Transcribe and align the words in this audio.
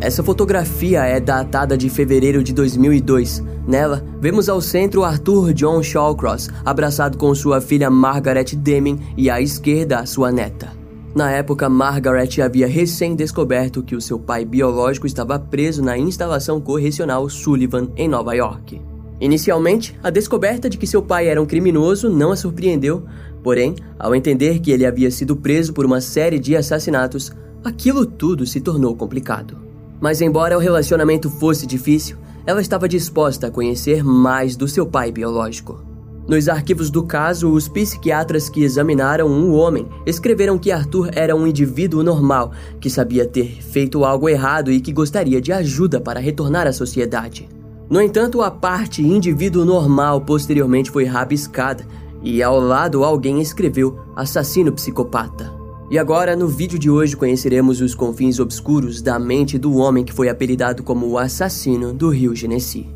Essa 0.00 0.22
fotografia 0.22 1.04
é 1.04 1.20
datada 1.20 1.76
de 1.76 1.90
fevereiro 1.90 2.42
de 2.42 2.54
2002. 2.54 3.44
Nela, 3.68 4.02
vemos 4.18 4.48
ao 4.48 4.58
centro 4.58 5.04
Arthur 5.04 5.52
John 5.52 5.82
Shawcross, 5.82 6.48
abraçado 6.64 7.18
com 7.18 7.34
sua 7.34 7.60
filha 7.60 7.90
Margaret 7.90 8.56
Deming 8.56 8.98
e 9.14 9.28
à 9.28 9.42
esquerda 9.42 10.06
sua 10.06 10.32
neta. 10.32 10.72
Na 11.14 11.30
época, 11.30 11.68
Margaret 11.68 12.40
havia 12.40 12.66
recém 12.66 13.14
descoberto 13.14 13.82
que 13.82 13.94
o 13.94 14.00
seu 14.00 14.18
pai 14.18 14.42
biológico 14.42 15.06
estava 15.06 15.38
preso 15.38 15.82
na 15.82 15.98
instalação 15.98 16.62
correcional 16.62 17.28
Sullivan, 17.28 17.90
em 17.94 18.08
Nova 18.08 18.32
York. 18.32 18.80
Inicialmente, 19.20 19.94
a 20.02 20.08
descoberta 20.08 20.70
de 20.70 20.78
que 20.78 20.86
seu 20.86 21.02
pai 21.02 21.28
era 21.28 21.42
um 21.42 21.46
criminoso 21.46 22.08
não 22.08 22.32
a 22.32 22.36
surpreendeu, 22.36 23.04
porém, 23.42 23.74
ao 23.98 24.14
entender 24.14 24.60
que 24.60 24.70
ele 24.70 24.86
havia 24.86 25.10
sido 25.10 25.36
preso 25.36 25.74
por 25.74 25.84
uma 25.84 26.00
série 26.00 26.38
de 26.38 26.56
assassinatos, 26.56 27.32
aquilo 27.62 28.06
tudo 28.06 28.46
se 28.46 28.62
tornou 28.62 28.96
complicado. 28.96 29.69
Mas, 30.00 30.20
embora 30.20 30.56
o 30.56 30.60
relacionamento 30.60 31.28
fosse 31.28 31.66
difícil, 31.66 32.16
ela 32.46 32.60
estava 32.60 32.88
disposta 32.88 33.48
a 33.48 33.50
conhecer 33.50 34.02
mais 34.02 34.56
do 34.56 34.66
seu 34.66 34.86
pai 34.86 35.12
biológico. 35.12 35.84
Nos 36.26 36.48
arquivos 36.48 36.90
do 36.90 37.02
caso, 37.02 37.50
os 37.50 37.68
psiquiatras 37.68 38.48
que 38.48 38.62
examinaram 38.62 39.26
o 39.26 39.52
homem 39.52 39.88
escreveram 40.06 40.58
que 40.58 40.70
Arthur 40.70 41.10
era 41.12 41.34
um 41.34 41.46
indivíduo 41.46 42.02
normal, 42.02 42.52
que 42.80 42.88
sabia 42.88 43.26
ter 43.26 43.60
feito 43.60 44.04
algo 44.04 44.28
errado 44.28 44.70
e 44.70 44.80
que 44.80 44.92
gostaria 44.92 45.40
de 45.40 45.52
ajuda 45.52 46.00
para 46.00 46.20
retornar 46.20 46.66
à 46.66 46.72
sociedade. 46.72 47.48
No 47.90 48.00
entanto, 48.00 48.40
a 48.42 48.50
parte 48.50 49.02
indivíduo 49.02 49.64
normal 49.64 50.20
posteriormente 50.20 50.90
foi 50.90 51.04
rabiscada 51.04 51.84
e 52.22 52.42
ao 52.42 52.60
lado 52.60 53.02
alguém 53.02 53.40
escreveu 53.40 53.98
assassino 54.14 54.72
psicopata. 54.72 55.59
E 55.90 55.98
agora, 55.98 56.36
no 56.36 56.46
vídeo 56.46 56.78
de 56.78 56.88
hoje, 56.88 57.16
conheceremos 57.16 57.80
os 57.80 57.96
confins 57.96 58.38
obscuros 58.38 59.02
da 59.02 59.18
mente 59.18 59.58
do 59.58 59.74
homem 59.74 60.04
que 60.04 60.12
foi 60.12 60.28
apelidado 60.28 60.84
como 60.84 61.04
o 61.08 61.18
assassino 61.18 61.92
do 61.92 62.10
rio 62.10 62.32
Genesi. 62.32 62.86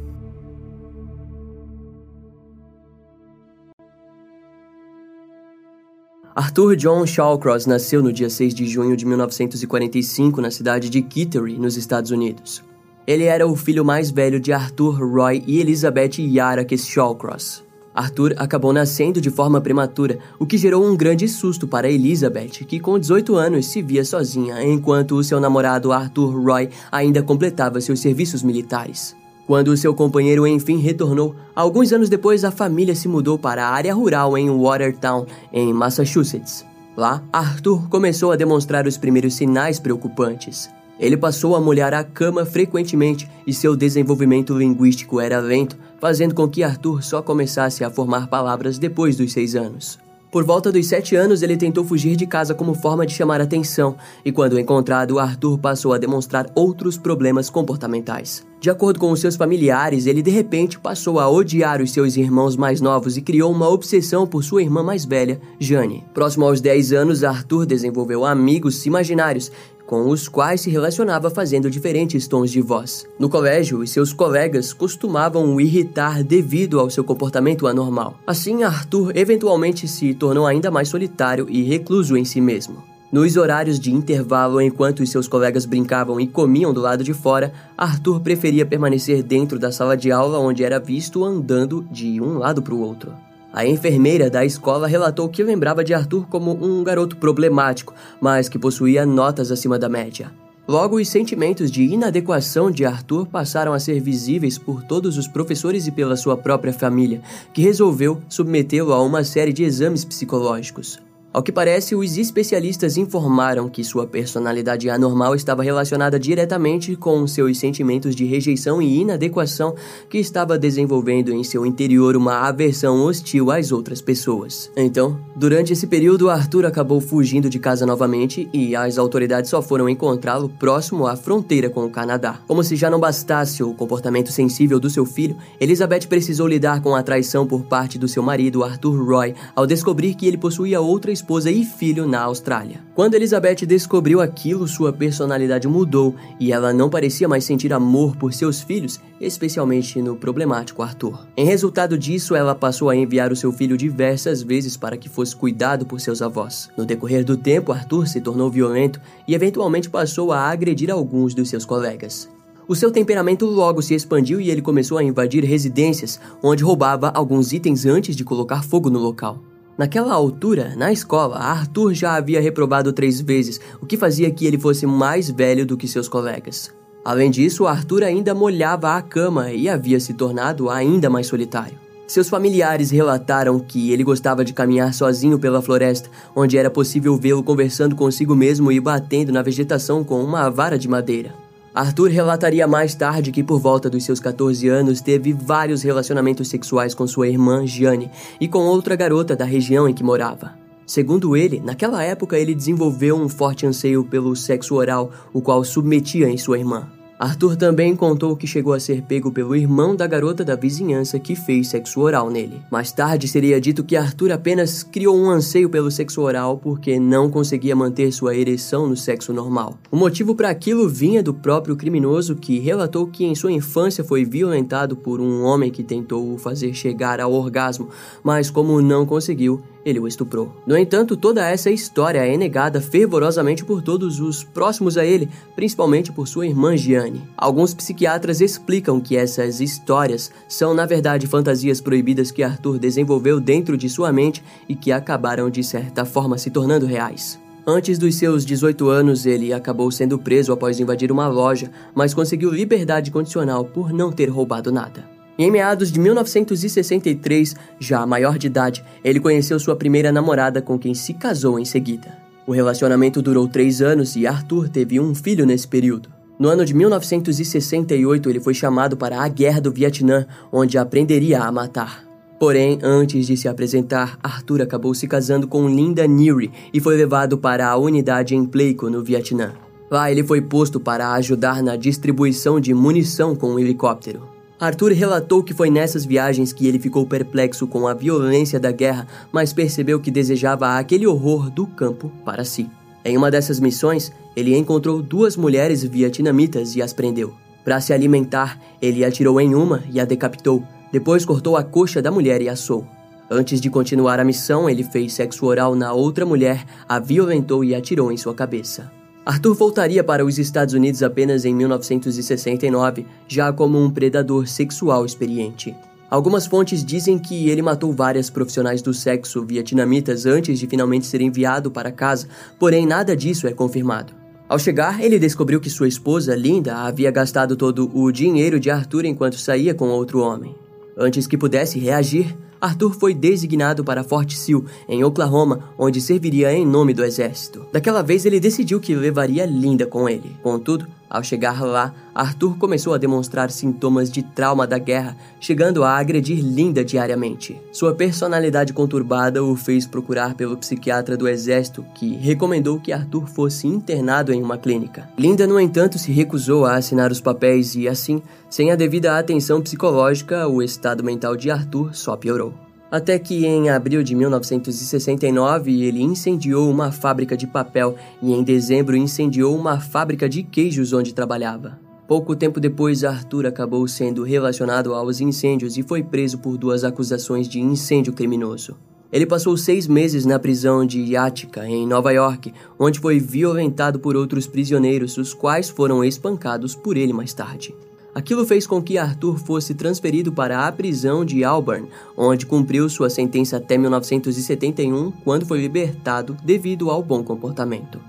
Arthur 6.37 6.77
John 6.77 7.05
Shawcross 7.05 7.67
nasceu 7.67 8.01
no 8.01 8.13
dia 8.13 8.31
6 8.31 8.55
de 8.55 8.65
junho 8.67 8.97
de 8.97 9.05
1945 9.05 10.41
na 10.41 10.53
cidade 10.53 10.89
de 10.89 11.03
Kittery, 11.03 11.59
nos 11.59 11.77
Estados 11.77 12.13
Unidos. 12.13 12.63
Ele 13.09 13.25
era 13.25 13.45
o 13.45 13.57
filho 13.57 13.85
mais 13.85 14.13
velho 14.13 14.39
de 14.39 14.53
Arthur 14.53 15.01
Roy 15.01 15.43
e 15.49 15.59
Elizabeth 15.59 16.21
Yara 16.21 16.65
Shawcross. 16.77 17.64
Arthur 17.95 18.35
acabou 18.37 18.73
nascendo 18.73 19.21
de 19.21 19.31
forma 19.31 19.61
prematura, 19.61 20.19
o 20.39 20.45
que 20.45 20.59
gerou 20.59 20.85
um 20.85 20.97
grande 20.97 21.29
susto 21.29 21.69
para 21.69 21.89
Elizabeth, 21.89 22.65
que 22.67 22.81
com 22.81 22.99
18 22.99 23.37
anos 23.37 23.67
se 23.67 23.81
via 23.81 24.05
sozinha, 24.05 24.63
enquanto 24.65 25.23
seu 25.23 25.39
namorado 25.39 25.93
Arthur 25.93 26.43
Roy 26.43 26.69
ainda 26.91 27.23
completava 27.23 27.81
seus 27.81 28.01
serviços 28.01 28.43
militares. 28.43 29.15
Quando 29.47 29.77
seu 29.77 29.95
companheiro 29.95 30.47
enfim 30.47 30.79
retornou, 30.79 31.37
alguns 31.55 31.93
anos 31.93 32.09
depois 32.09 32.45
a 32.45 32.51
família 32.51 32.95
se 32.95 33.07
mudou 33.07 33.39
para 33.39 33.65
a 33.65 33.71
área 33.71 33.95
rural 33.95 34.37
em 34.37 34.51
Watertown, 34.51 35.27
em 35.53 35.73
Massachusetts. 35.73 36.65
Lá, 36.97 37.23
Arthur 37.33 37.89
começou 37.89 38.33
a 38.33 38.37
demonstrar 38.37 38.87
os 38.87 38.97
primeiros 38.97 39.35
sinais 39.35 39.79
preocupantes. 39.79 40.71
Ele 40.99 41.17
passou 41.17 41.57
a 41.57 41.61
molhar 41.61 41.93
a 41.93 42.05
cama 42.05 42.47
frequentemente 42.47 43.29
e 43.47 43.53
seu 43.53 43.77
desenvolvimento 43.77 44.57
linguístico 44.57 45.21
era 45.21 45.41
lento, 45.41 45.77
fazendo 46.01 46.35
com 46.35 46.49
que 46.49 46.63
Arthur 46.63 47.03
só 47.03 47.21
começasse 47.21 47.83
a 47.83 47.91
formar 47.91 48.29
palavras 48.29 48.79
depois 48.79 49.17
dos 49.17 49.33
seis 49.33 49.57
anos. 49.57 49.99
Por 50.35 50.43
volta 50.43 50.73
dos 50.73 50.89
sete 50.89 51.15
anos, 51.15 51.43
ele 51.43 51.57
tentou 51.57 51.85
fugir 51.85 52.17
de 52.17 52.27
casa 52.27 52.55
como 52.55 52.75
forma 52.75 53.07
de 53.07 53.15
chamar 53.15 53.41
atenção, 53.41 53.95
e 54.25 54.33
quando 54.33 54.59
encontrado, 54.59 55.21
Arthur 55.21 55.57
passou 55.59 55.93
a 55.93 55.99
demonstrar 55.99 56.51
outros 56.57 56.99
problemas 56.99 57.49
comportamentais. 57.49 58.45
De 58.61 58.69
acordo 58.69 58.99
com 58.99 59.13
os 59.13 59.21
seus 59.21 59.37
familiares, 59.37 60.07
ele 60.07 60.23
de 60.23 60.31
repente 60.33 60.81
passou 60.81 61.21
a 61.21 61.31
odiar 61.31 61.81
os 61.81 61.93
seus 61.93 62.17
irmãos 62.17 62.57
mais 62.57 62.81
novos 62.81 63.17
e 63.17 63.23
criou 63.23 63.53
uma 63.53 63.69
obsessão 63.69 64.27
por 64.27 64.43
sua 64.43 64.63
irmã 64.63 64.83
mais 64.83 65.05
velha, 65.05 65.41
Jane. 65.61 66.03
Próximo 66.13 66.47
aos 66.47 66.61
10 66.61 66.93
anos, 66.95 67.23
Arthur 67.23 67.65
desenvolveu 67.65 68.25
amigos 68.25 68.87
imaginários 68.87 69.53
com 69.87 70.09
os 70.09 70.29
quais 70.29 70.61
se 70.61 70.71
relacionava 70.71 71.31
fazendo 71.31 71.71
diferentes 71.71 72.27
tons 72.27 72.51
de 72.51 72.61
voz. 72.61 73.07
No 73.19 73.29
colégio, 73.29 73.87
seus 73.87 74.13
colegas 74.13 74.73
costumavam 74.73 75.55
o 75.55 75.61
irritar 75.61 76.23
devido 76.23 76.81
ao 76.81 76.91
seu 76.91 77.05
comportamento 77.05 77.67
anormal. 77.67 78.19
Assim, 78.27 78.63
Arthur 78.63 79.17
eventualmente 79.17 79.87
se 79.87 80.15
tornou 80.15 80.47
ainda 80.47 80.71
mais 80.71 80.89
solitário 80.89 81.47
e 81.49 81.63
recluso 81.63 82.17
em 82.17 82.25
si 82.25 82.41
mesmo. 82.41 82.83
Nos 83.15 83.37
horários 83.37 83.79
de 83.79 83.93
intervalo, 83.93 84.61
enquanto 84.61 84.99
os 84.99 85.09
seus 85.09 85.29
colegas 85.29 85.65
brincavam 85.65 86.19
e 86.19 86.27
comiam 86.27 86.73
do 86.73 86.81
lado 86.81 87.05
de 87.05 87.15
fora, 87.15 87.53
Arthur 87.79 88.21
preferia 88.21 88.67
permanecer 88.67 89.23
dentro 89.23 89.57
da 89.57 89.71
sala 89.71 89.97
de 89.97 90.11
aula 90.11 90.41
onde 90.41 90.65
era 90.65 90.81
visto 90.81 91.25
andando 91.25 91.87
de 91.93 92.21
um 92.21 92.39
lado 92.39 92.61
para 92.61 92.75
o 92.75 92.81
outro. 92.81 93.13
A 93.55 93.65
enfermeira 93.65 94.29
da 94.29 94.45
escola 94.45 94.89
relatou 94.89 95.29
que 95.29 95.41
lembrava 95.41 95.85
de 95.85 95.95
Arthur 95.95 96.27
como 96.27 96.51
um 96.61 96.83
garoto 96.83 97.17
problemático, 97.17 97.95
mas 98.21 98.49
que 98.49 98.59
possuía 98.59 99.07
notas 99.07 99.53
acima 99.53 99.79
da 99.79 99.89
média. 99.89 100.33
Logo, 100.67 100.97
os 100.97 101.09
sentimentos 101.09 101.71
de 101.71 101.85
inadequação 101.85 102.69
de 102.69 102.85
Arthur 102.85 103.29
passaram 103.29 103.73
a 103.73 103.79
ser 103.79 104.01
visíveis 104.01 104.59
por 104.59 104.83
todos 104.83 105.17
os 105.17 105.29
professores 105.29 105.87
e 105.87 105.93
pela 105.93 106.17
sua 106.17 106.37
própria 106.37 106.73
família, 106.73 107.23
que 107.53 107.63
resolveu 107.63 108.21
submetê-lo 108.29 108.93
a 108.93 109.01
uma 109.01 109.23
série 109.23 109.53
de 109.53 109.63
exames 109.63 110.05
psicológicos. 110.05 110.99
Ao 111.35 111.43
que 111.43 111.51
parece, 111.51 111.97
os 111.97 112.17
especialistas 112.17 112.97
informaram 112.97 113.69
que 113.69 113.83
sua 113.83 114.07
personalidade 114.07 114.89
anormal 114.89 115.35
estava 115.35 115.65
relacionada 115.65 116.17
diretamente 116.17 116.95
com 116.95 117.27
seus 117.27 117.59
sentimentos 117.59 118.15
de 118.15 118.25
rejeição 118.25 118.81
e 118.81 119.01
inadequação 119.01 119.75
que 120.09 120.19
estava 120.19 120.57
desenvolvendo 120.57 121.33
em 121.33 121.43
seu 121.43 121.67
interior 121.67 122.15
uma 122.15 122.47
aversão 122.47 123.05
hostil 123.05 123.51
às 123.51 123.73
outras 123.73 124.01
pessoas. 124.01 124.71
Então, 124.77 125.19
durante 125.35 125.73
esse 125.73 125.89
período, 125.89 126.31
Arthur 126.31 126.67
acabou 126.67 127.01
fugindo 127.01 127.51
de 127.51 127.59
casa 127.59 127.85
novamente 127.85 128.49
e 128.53 128.77
as 128.77 128.97
autoridades 128.97 129.51
só 129.51 129.61
foram 129.61 129.89
encontrá-lo 129.89 130.49
próximo 130.49 131.05
à 131.05 131.17
fronteira 131.17 131.69
com 131.69 131.85
o 131.85 131.91
Canadá. 131.91 132.39
Como 132.47 132.63
se 132.63 132.77
já 132.77 132.89
não 132.89 133.01
bastasse 133.01 133.61
o 133.61 133.75
comportamento 133.75 134.31
sensível 134.31 134.79
do 134.79 134.89
seu 134.89 135.05
filho, 135.05 135.37
Elizabeth 135.61 136.07
precisou 136.09 136.47
lidar 136.47 136.81
com 136.81 136.95
a 136.95 137.03
traição 137.03 137.45
por 137.45 137.65
parte 137.65 137.99
do 137.99 138.07
seu 138.07 138.23
marido 138.23 138.63
Arthur 138.63 139.05
Roy 139.05 139.35
ao 139.57 139.67
descobrir 139.67 140.15
que 140.15 140.29
ele 140.29 140.39
possuía 140.39 140.81
outra 140.81 141.11
e 141.51 141.65
filho 141.65 142.07
na 142.07 142.23
Austrália. 142.23 142.83
Quando 142.95 143.15
Elizabeth 143.15 143.67
descobriu 143.67 144.21
aquilo, 144.21 144.69
sua 144.69 144.93
personalidade 144.93 145.67
mudou 145.67 146.15
e 146.39 146.53
ela 146.53 146.73
não 146.73 146.89
parecia 146.91 147.27
mais 147.27 147.45
sentir 147.45 147.73
amor 147.73 148.15
por 148.17 148.33
seus 148.33 148.61
filhos, 148.61 149.01
especialmente 149.21 150.01
no 150.01 150.17
problemático 150.17 150.83
Arthur. 150.83 151.27
Em 151.37 151.45
resultado 151.45 151.99
disso, 151.99 152.35
ela 152.35 152.55
passou 152.55 152.91
a 152.91 152.97
enviar 152.97 153.33
o 153.33 153.37
seu 153.37 153.51
filho 153.51 153.77
diversas 153.77 154.43
vezes 154.43 154.77
para 154.77 154.97
que 154.97 155.09
fosse 155.09 155.35
cuidado 155.35 155.87
por 155.87 156.01
seus 156.01 156.23
avós. 156.23 156.71
No 156.77 156.85
decorrer 156.85 157.25
do 157.25 157.37
tempo, 157.37 157.73
Arthur 157.73 158.07
se 158.07 158.21
tornou 158.21 158.51
violento 158.51 159.01
e 159.27 159.35
eventualmente 159.35 159.91
passou 159.91 160.33
a 160.33 160.49
agredir 160.51 160.91
alguns 160.91 161.35
dos 161.35 161.49
seus 161.49 161.65
colegas. 161.65 162.29
O 162.67 162.75
seu 162.75 162.91
temperamento 162.91 163.45
logo 163.45 163.83
se 163.83 163.95
expandiu 163.95 164.41
e 164.41 164.51
ele 164.51 164.63
começou 164.63 164.97
a 164.97 165.05
invadir 165.05 165.45
residências, 165.45 166.19
onde 166.43 166.65
roubava 166.65 167.11
alguns 167.15 167.53
itens 167.53 167.85
antes 167.85 168.17
de 168.17 168.25
colocar 168.25 168.63
fogo 168.63 168.89
no 168.89 168.99
local. 168.99 169.43
Naquela 169.77 170.15
altura, 170.15 170.75
na 170.77 170.93
escola, 170.93 171.37
Arthur 171.37 171.95
já 171.95 172.15
havia 172.15 172.41
reprovado 172.41 172.93
três 172.93 173.21
vezes, 173.21 173.61
o 173.81 173.87
que 173.87 173.97
fazia 173.97 174.31
que 174.31 174.47
ele 174.47 174.59
fosse 174.59 174.87
mais 174.87 175.29
velho 175.29 175.67
do 175.67 175.77
que 175.77 175.89
seus 175.89 176.09
colegas. 176.09 176.73
Além 177.05 177.31
disso, 177.31 177.67
Arthur 177.67 178.05
ainda 178.05 178.35
molhava 178.35 178.97
a 178.97 179.03
cama 179.03 179.53
e 179.53 179.69
havia 179.69 179.99
se 179.99 180.15
tornado 180.15 180.71
ainda 180.71 181.11
mais 181.11 181.27
solitário. 181.27 181.79
Seus 182.07 182.29
familiares 182.29 182.91
relataram 182.91 183.59
que 183.59 183.91
ele 183.91 184.05
gostava 184.05 184.45
de 184.45 184.53
caminhar 184.53 184.95
sozinho 184.95 185.39
pela 185.39 185.61
floresta, 185.61 186.09
onde 186.37 186.57
era 186.57 186.71
possível 186.71 187.17
vê-lo 187.17 187.43
conversando 187.43 187.97
consigo 187.97 188.37
mesmo 188.37 188.71
e 188.71 188.79
batendo 188.79 189.33
na 189.33 189.43
vegetação 189.43 190.05
com 190.05 190.23
uma 190.23 190.49
vara 190.51 190.79
de 190.79 190.89
madeira. 190.89 191.44
Arthur 191.75 192.09
relataria 192.09 192.69
mais 192.69 192.95
tarde 192.95 193.33
que, 193.33 193.43
por 193.43 193.59
volta 193.59 193.91
dos 193.91 194.05
seus 194.05 194.21
14 194.21 194.69
anos, 194.69 195.01
teve 195.01 195.33
vários 195.33 195.83
relacionamentos 195.83 196.47
sexuais 196.47 196.95
com 196.95 197.05
sua 197.05 197.27
irmã 197.27 197.67
Jane 197.67 198.13
e 198.41 198.47
com 198.47 198.61
outra 198.61 198.95
garota 198.95 199.35
da 199.35 199.45
região 199.45 199.89
em 199.89 199.93
que 199.93 200.05
morava. 200.05 200.53
Segundo 200.87 201.37
ele, 201.37 201.61
naquela 201.61 202.05
época 202.05 202.39
ele 202.39 202.55
desenvolveu 202.55 203.17
um 203.17 203.29
forte 203.29 203.67
anseio 203.67 204.05
pelo 204.05 204.37
sexo 204.37 204.77
oral, 204.77 205.11
o 205.33 205.41
qual 205.41 205.65
submetia 205.65 206.29
em 206.29 206.37
sua 206.37 206.61
irmã. 206.61 206.87
Arthur 207.19 207.55
também 207.57 207.95
contou 207.95 208.37
que 208.37 208.47
chegou 208.47 208.73
a 208.73 208.81
ser 208.81 209.03
pego 209.03 209.31
pelo 209.31 209.55
irmão 209.55 209.95
da 209.95 210.07
garota 210.07 210.45
da 210.45 210.57
vizinhança 210.57 211.19
que 211.19 211.37
fez 211.37 211.69
sexo 211.69 212.01
oral 212.01 212.29
nele. 212.29 212.61
Mais 212.71 212.91
tarde 212.91 213.29
seria 213.29 213.61
dito 213.61 213.85
que 213.85 213.97
Arthur 213.97 214.33
apenas 214.33 214.83
criou 214.83 215.17
um 215.17 215.31
anseio 215.31 215.71
pelo 215.71 215.93
sexo 215.93 216.21
oral 216.23 216.59
porque 216.59 216.99
não 216.99 217.31
conseguia 217.31 217.77
manter 217.77 218.11
sua 218.11 218.35
ereção 218.35 218.89
no 218.89 218.97
sexo 218.97 219.33
normal. 219.33 219.79
O 219.93 219.97
motivo 219.97 220.35
para 220.35 220.51
aquilo 220.51 220.89
vinha 220.89 221.23
do 221.23 221.33
próprio 221.33 221.77
criminoso 221.77 222.35
que 222.35 222.59
relatou 222.59 223.07
que 223.07 223.25
em 223.25 223.35
sua 223.35 223.53
infância 223.53 224.03
foi 224.03 224.25
violentado 224.25 224.97
por 224.97 225.21
um 225.21 225.45
homem 225.45 225.71
que 225.71 225.85
tentou 225.85 226.35
o 226.35 226.39
fazer 226.39 226.75
chegar 226.75 227.21
ao 227.21 227.33
orgasmo, 227.33 227.89
mas 228.25 228.51
como 228.51 228.83
não 228.83 229.07
conseguiu, 229.07 229.63
ele 229.85 230.01
o 230.01 230.09
estuprou. 230.09 230.55
No 230.67 230.77
entanto, 230.77 231.17
toda 231.17 231.47
essa 231.49 231.71
história 231.71 232.21
é 232.27 232.37
negada 232.37 232.81
fervorosamente 232.81 233.65
por 233.65 233.83
todos 233.83 234.21
os 234.21 234.43
próximos 234.43 234.97
a 234.97 235.05
ele, 235.05 235.29
principalmente 235.55 236.11
por 236.11 236.27
sua 236.27 236.47
irmã 236.47 236.77
Gianni. 236.77 237.23
Alguns 237.37 237.75
psiquiatras 237.75 238.41
explicam 238.41 239.01
que 239.01 239.17
essas 239.17 239.61
histórias 239.61 240.31
são, 240.49 240.73
na 240.73 240.87
verdade, 240.87 241.27
fantasias 241.27 241.81
proibidas 241.81 242.31
que 242.31 242.43
Arthur 242.43 242.79
desenvolveu 242.79 243.41
dentro 243.41 243.77
de 243.77 243.89
sua 243.89 244.13
mente 244.13 244.43
e 244.69 244.75
que 244.75 244.91
acabaram 244.91 245.51
de 245.51 245.63
certa 245.63 246.05
forma 246.05 246.39
se 246.39 246.51
tornando 246.51 246.87
reais. 246.87 247.39
Antes 247.67 247.99
dos 247.99 248.17
seus 248.17 248.45
18 248.45 248.89
anos, 248.91 249.25
ele 249.25 249.51
acabou 249.51 249.91
sendo 249.91 250.19
preso 250.19 250.53
após 250.53 250.79
invadir 250.79 251.11
uma 251.11 251.29
loja, 251.29 251.71
mas 251.95 252.13
conseguiu 252.13 252.53
liberdade 252.53 253.11
condicional 253.11 253.65
por 253.65 253.91
não 253.91 254.13
ter 254.13 254.29
roubado 254.29 254.71
nada. 254.71 255.14
E 255.39 255.45
em 255.45 255.51
meados 255.51 255.91
de 255.91 255.99
1963, 255.99 257.57
já 257.79 258.07
maior 258.07 258.39
de 258.39 258.47
idade, 258.47 258.85
ele 259.03 259.21
conheceu 259.21 259.59
sua 259.59 259.77
primeira 259.77 260.13
namorada 260.13 260.63
com 260.63 260.79
quem 260.79 260.95
se 260.95 261.15
casou 261.15 261.59
em 261.59 261.65
seguida. 261.65 262.17
O 262.47 262.53
relacionamento 262.53 263.23
durou 263.23 263.49
três 263.49 263.81
anos 263.81 264.17
e 264.17 264.27
Arthur 264.27 264.69
teve 264.69 265.01
um 265.01 265.15
filho 265.15 265.47
nesse 265.47 265.67
período. 265.67 266.11
No 266.39 266.49
ano 266.49 266.65
de 266.65 266.75
1968, 266.75 268.29
ele 268.29 268.41
foi 268.41 268.55
chamado 268.55 268.97
para 268.97 269.23
a 269.23 269.29
Guerra 269.29 269.61
do 269.61 269.73
Vietnã, 269.73 270.27
onde 270.53 270.77
aprenderia 270.77 271.41
a 271.41 271.51
matar. 271.51 272.05
Porém, 272.39 272.79
antes 272.83 273.27
de 273.27 273.37
se 273.37 273.49
apresentar, 273.49 274.19
Arthur 274.23 274.61
acabou 274.61 274.95
se 274.95 275.07
casando 275.07 275.47
com 275.47 275.69
Linda 275.69 276.07
Neary 276.07 276.51
e 276.73 276.81
foi 276.81 276.97
levado 276.97 277.39
para 277.39 277.69
a 277.69 277.77
unidade 277.77 278.35
em 278.35 278.45
Pleiku, 278.45 278.91
no 278.91 279.03
Vietnã. 279.03 279.53
Lá 279.91 280.11
ele 280.11 280.25
foi 280.25 280.43
posto 280.43 280.81
para 280.81 281.13
ajudar 281.13 281.63
na 281.63 281.77
distribuição 281.77 282.59
de 282.59 282.75
munição 282.75 283.37
com 283.37 283.55
um 283.55 283.59
helicóptero. 283.59 284.29
Arthur 284.59 284.93
relatou 284.93 285.43
que 285.43 285.53
foi 285.53 285.69
nessas 285.69 286.05
viagens 286.05 286.53
que 286.53 286.67
ele 286.67 286.79
ficou 286.79 287.05
perplexo 287.07 287.67
com 287.67 287.89
a 287.89 287.95
violência 287.95 288.61
da 288.61 288.71
guerra, 288.71 289.07
mas 289.33 289.53
percebeu 289.53 289.99
que 289.99 290.11
desejava 290.11 290.79
aquele 290.79 291.07
horror 291.07 291.51
do 291.51 291.67
campo 291.67 292.11
para 292.25 292.45
si. 292.45 292.71
Em 293.05 293.17
uma 293.17 293.31
dessas 293.31 293.59
missões, 293.59 294.13
ele 294.37 294.57
encontrou 294.57 295.03
duas 295.03 295.37
mulheres 295.37 295.83
vietnamitas 295.83 296.77
e 296.77 296.83
as 296.83 296.93
prendeu. 296.93 297.35
Para 297.65 297.81
se 297.81 297.93
alimentar, 297.93 298.59
ele 298.81 299.05
atirou 299.05 299.41
em 299.41 299.55
uma 299.55 299.83
e 299.91 299.99
a 299.99 300.05
decapitou, 300.05 300.63
depois 300.93 301.25
cortou 301.25 301.57
a 301.57 301.65
coxa 301.65 302.01
da 302.01 302.11
mulher 302.11 302.41
e 302.41 302.49
assou. 302.49 302.87
Antes 303.31 303.61
de 303.61 303.69
continuar 303.69 304.21
a 304.21 304.25
missão, 304.25 304.71
ele 304.71 304.85
fez 304.85 305.15
sexo 305.15 305.47
oral 305.47 305.75
na 305.75 305.93
outra 305.93 306.25
mulher, 306.25 306.65
a 306.89 306.99
violentou 306.99 307.65
e 307.65 307.75
atirou 307.75 308.13
em 308.13 308.17
sua 308.17 308.35
cabeça. 308.35 308.91
Arthur 309.27 309.55
voltaria 309.55 310.05
para 310.05 310.23
os 310.23 310.39
Estados 310.39 310.75
Unidos 310.75 311.03
apenas 311.03 311.47
em 311.47 311.55
1969, 311.55 313.07
já 313.27 313.51
como 313.51 313.83
um 313.83 313.91
predador 313.91 314.47
sexual 314.47 315.07
experiente. 315.07 315.75
Algumas 316.11 316.47
fontes 316.47 316.85
dizem 316.85 317.19
que 317.19 317.49
ele 317.49 317.63
matou 317.63 317.91
várias 317.91 318.29
profissionais 318.29 318.83
do 318.83 318.93
sexo 318.93 319.43
vietnamitas 319.43 320.27
antes 320.27 320.59
de 320.59 320.67
finalmente 320.67 321.07
ser 321.07 321.23
enviado 321.23 321.71
para 321.71 321.91
casa, 321.91 322.29
porém 322.59 322.87
nada 322.87 323.17
disso 323.17 323.47
é 323.47 323.53
confirmado. 323.53 324.13
Ao 324.47 324.59
chegar, 324.59 325.03
ele 325.03 325.19
descobriu 325.19 325.59
que 325.59 325.71
sua 325.71 325.89
esposa, 325.89 326.37
Linda, 326.37 326.77
havia 326.77 327.11
gastado 327.11 327.57
todo 327.57 327.91
o 327.95 328.13
dinheiro 328.13 328.61
de 328.61 328.71
Arthur 328.71 329.07
enquanto 329.07 329.39
saía 329.39 329.75
com 329.75 329.89
outro 329.89 330.21
homem. 330.21 330.55
Antes 330.97 331.27
que 331.27 331.39
pudesse 331.39 331.79
reagir, 331.79 332.37
Arthur 332.65 332.95
foi 332.95 333.13
designado 333.13 333.85
para 333.85 334.03
Fort 334.03 334.33
Sill, 334.33 334.65
em 334.89 335.05
Oklahoma, 335.05 335.69
onde 335.77 336.01
serviria 336.01 336.51
em 336.51 336.65
nome 336.65 336.95
do 336.95 337.05
exército. 337.05 337.67
Daquela 337.71 338.03
vez 338.03 338.25
ele 338.25 338.41
decidiu 338.41 338.81
que 338.81 338.95
levaria 338.95 339.45
Linda 339.45 339.85
com 339.85 340.09
ele. 340.09 340.35
Contudo, 340.43 340.87
ao 341.11 341.23
chegar 341.23 341.63
lá, 341.63 341.95
Arthur 342.15 342.57
começou 342.57 342.95
a 342.95 342.99
demonstrar 342.99 343.51
sintomas 343.51 344.11
de 344.11 344.23
trauma 344.23 344.67
da 344.67 344.79
guerra, 344.79 345.15
chegando 345.39 345.85
a 345.85 345.91
agredir 345.99 346.41
Linda 346.43 346.83
diariamente. 346.83 347.61
Sua 347.71 347.95
personalidade 347.95 348.73
conturbada 348.73 349.45
o 349.45 349.55
fez 349.55 349.87
procurar 349.87 350.35
pelo 350.35 350.57
psiquiatra 350.57 351.19
do 351.19 351.29
exército, 351.29 351.85
que 351.95 352.17
recomendou 352.17 352.81
que 352.81 352.93
Arthur 352.93 353.27
fosse 353.29 353.67
internado 353.67 354.33
em 354.33 354.43
uma 354.43 354.57
clínica. 354.57 355.07
Linda, 355.19 355.47
no 355.47 355.61
entanto, 355.61 355.99
se 355.99 356.11
recusou 356.11 356.65
a 356.65 356.77
assinar 356.77 357.13
os 357.13 357.21
papéis 357.21 357.75
e, 357.75 357.87
assim, 357.87 358.23
sem 358.49 358.71
a 358.71 358.77
devida 358.77 359.19
atenção 359.19 359.61
psicológica, 359.61 360.49
o 360.49 360.63
estado 360.63 361.05
mental 361.05 361.37
de 361.37 361.51
Arthur 361.51 361.95
só 361.95 362.17
piorou. 362.17 362.54
Até 362.95 363.19
que 363.19 363.45
em 363.45 363.71
abril 363.71 364.05
de 364.05 364.15
1969 364.15 365.83
ele 365.83 366.01
incendiou 366.01 366.71
uma 366.71 366.93
fábrica 366.93 367.37
de 367.37 367.45
papel 367.45 367.97
e 368.23 368.33
em 368.33 368.41
dezembro 368.45 368.95
incendiou 368.95 369.59
uma 369.59 369.81
fábrica 369.81 370.29
de 370.29 370.45
queijos 370.45 370.93
onde 370.93 371.13
trabalhava. 371.13 371.77
Pouco 372.07 372.37
tempo 372.37 372.61
depois, 372.61 373.03
Arthur 373.03 373.47
acabou 373.47 373.89
sendo 373.89 374.23
relacionado 374.23 374.95
aos 374.95 375.21
incêndios 375.21 375.77
e 375.77 375.83
foi 375.83 376.05
preso 376.05 376.39
por 376.39 376.57
duas 376.57 376.85
acusações 376.85 377.49
de 377.49 377.59
incêndio 377.59 378.13
criminoso. 378.13 378.77
Ele 379.13 379.27
passou 379.27 379.57
seis 379.57 379.89
meses 379.89 380.25
na 380.25 380.39
prisão 380.39 380.87
de 380.87 381.01
Yatica, 381.01 381.67
em 381.67 381.89
Nova 381.89 382.13
York, 382.13 382.55
onde 382.79 383.01
foi 383.01 383.19
violentado 383.19 383.99
por 383.99 384.15
outros 384.15 384.47
prisioneiros, 384.47 385.19
os 385.19 385.35
quais 385.35 385.69
foram 385.69 386.05
espancados 386.05 386.77
por 386.77 386.97
ele 386.97 387.13
mais 387.13 387.35
tarde. 387.35 387.75
Aquilo 388.15 388.47
fez 388.47 388.65
com 388.65 388.81
que 388.81 388.97
Arthur 388.97 389.39
fosse 389.39 389.75
transferido 389.75 390.33
para 390.33 390.67
a 390.67 390.73
prisão 390.73 391.25
de 391.25 391.43
Auburn, 391.43 391.89
onde 392.17 392.47
cumpriu 392.47 392.89
sua 392.89 393.11
sentença 393.11 393.57
até 393.57 393.77
1971, 393.77 395.11
quando 395.25 395.45
foi 395.45 395.61
libertado 395.61 396.37
devido 396.45 396.91
ao 396.91 397.03
bom 397.03 397.25
comportamento. 397.25 398.01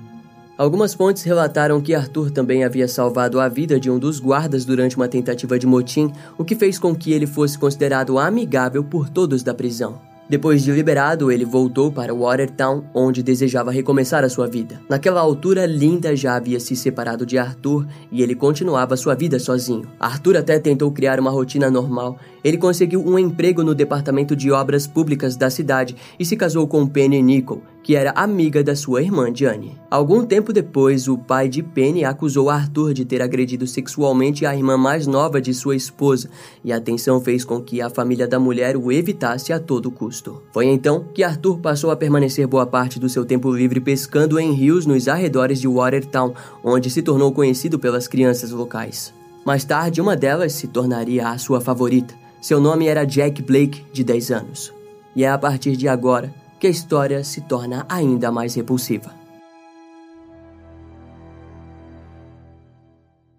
Algumas 0.58 0.94
fontes 0.94 1.24
relataram 1.24 1.82
que 1.82 1.94
Arthur 1.94 2.32
também 2.32 2.64
havia 2.64 2.88
salvado 2.88 3.40
a 3.40 3.50
vida 3.50 3.80
de 3.80 3.90
um 3.90 4.00
dos 4.00 4.20
guardas 4.20 4.64
durante 4.64 4.96
uma 4.96 5.08
tentativa 5.08 5.58
de 5.58 5.66
motim, 5.68 6.14
o 6.38 6.46
que 6.46 6.56
fez 6.56 6.78
com 6.80 6.96
que 6.96 7.12
ele 7.12 7.28
fosse 7.28 7.58
considerado 7.58 8.18
amigável 8.20 8.84
por 8.84 9.10
todos 9.10 9.44
da 9.44 9.54
prisão. 9.54 10.15
Depois 10.28 10.64
de 10.64 10.72
liberado, 10.72 11.32
ele 11.32 11.46
voltou 11.46 11.92
para 11.92 12.14
Watertown, 12.14 12.84
onde 12.96 13.22
desejava 13.22 13.72
recomeçar 13.72 14.24
a 14.24 14.30
sua 14.30 14.48
vida. 14.48 14.82
Naquela 14.90 15.22
altura, 15.22 15.68
Linda 15.68 16.16
já 16.16 16.36
havia 16.36 16.60
se 16.60 16.76
separado 16.76 17.28
de 17.28 17.38
Arthur 17.38 17.86
e 18.12 18.24
ele 18.24 18.34
continuava 18.34 18.98
sua 18.98 19.14
vida 19.14 19.38
sozinho. 19.38 19.88
Arthur 20.00 20.38
até 20.38 20.58
tentou 20.58 20.92
criar 20.92 21.20
uma 21.20 21.30
rotina 21.30 21.70
normal. 21.70 22.18
Ele 22.46 22.60
conseguiu 22.60 23.04
um 23.04 23.18
emprego 23.18 23.64
no 23.64 23.74
departamento 23.74 24.36
de 24.36 24.52
obras 24.52 24.86
públicas 24.86 25.36
da 25.36 25.50
cidade 25.50 25.96
e 26.20 26.24
se 26.24 26.38
casou 26.38 26.68
com 26.68 26.86
Penny 26.86 27.20
Nicol, 27.20 27.64
que 27.82 27.96
era 27.96 28.12
amiga 28.12 28.64
da 28.64 28.76
sua 28.76 29.02
irmã 29.02 29.34
Jane. 29.34 29.76
Algum 29.90 30.24
tempo 30.24 30.54
depois, 30.54 31.08
o 31.08 31.18
pai 31.18 31.50
de 31.50 31.64
Penny 31.64 32.06
acusou 32.06 32.52
Arthur 32.52 32.94
de 32.94 33.04
ter 33.04 33.20
agredido 33.20 33.66
sexualmente 33.66 34.46
a 34.46 34.56
irmã 34.56 34.78
mais 34.78 35.08
nova 35.08 35.42
de 35.42 35.56
sua 35.56 35.76
esposa, 35.76 36.30
e 36.64 36.72
a 36.72 36.80
tensão 36.80 37.20
fez 37.20 37.44
com 37.44 37.60
que 37.60 37.82
a 37.82 37.90
família 37.90 38.28
da 38.28 38.40
mulher 38.40 38.78
o 38.78 38.92
evitasse 38.92 39.52
a 39.52 39.60
todo 39.60 39.90
custo. 39.90 40.44
Foi 40.54 40.68
então 40.68 41.04
que 41.16 41.24
Arthur 41.24 41.58
passou 41.58 41.90
a 41.90 41.96
permanecer 41.96 42.46
boa 42.46 42.68
parte 42.68 43.00
do 43.00 43.10
seu 43.10 43.26
tempo 43.26 43.52
livre 43.52 43.80
pescando 43.80 44.40
em 44.40 44.54
rios 44.54 44.86
nos 44.86 45.08
arredores 45.08 45.60
de 45.60 45.68
Watertown, 45.68 46.32
onde 46.64 46.92
se 46.92 47.02
tornou 47.02 47.32
conhecido 47.32 47.80
pelas 47.80 48.08
crianças 48.08 48.52
locais. 48.52 49.12
Mais 49.44 49.64
tarde, 49.64 50.00
uma 50.00 50.16
delas 50.16 50.54
se 50.54 50.68
tornaria 50.68 51.28
a 51.30 51.40
sua 51.40 51.60
favorita. 51.60 52.25
Seu 52.46 52.62
nome 52.62 52.86
era 52.86 53.06
Jack 53.06 53.42
Blake, 53.42 53.84
de 53.92 54.04
10 54.04 54.30
anos. 54.30 54.72
E 55.16 55.24
é 55.24 55.30
a 55.32 55.36
partir 55.36 55.76
de 55.76 55.88
agora 55.88 56.32
que 56.60 56.68
a 56.68 56.70
história 56.70 57.24
se 57.24 57.42
torna 57.42 57.88
ainda 57.90 58.32
mais 58.32 58.54
repulsiva. 58.54 59.10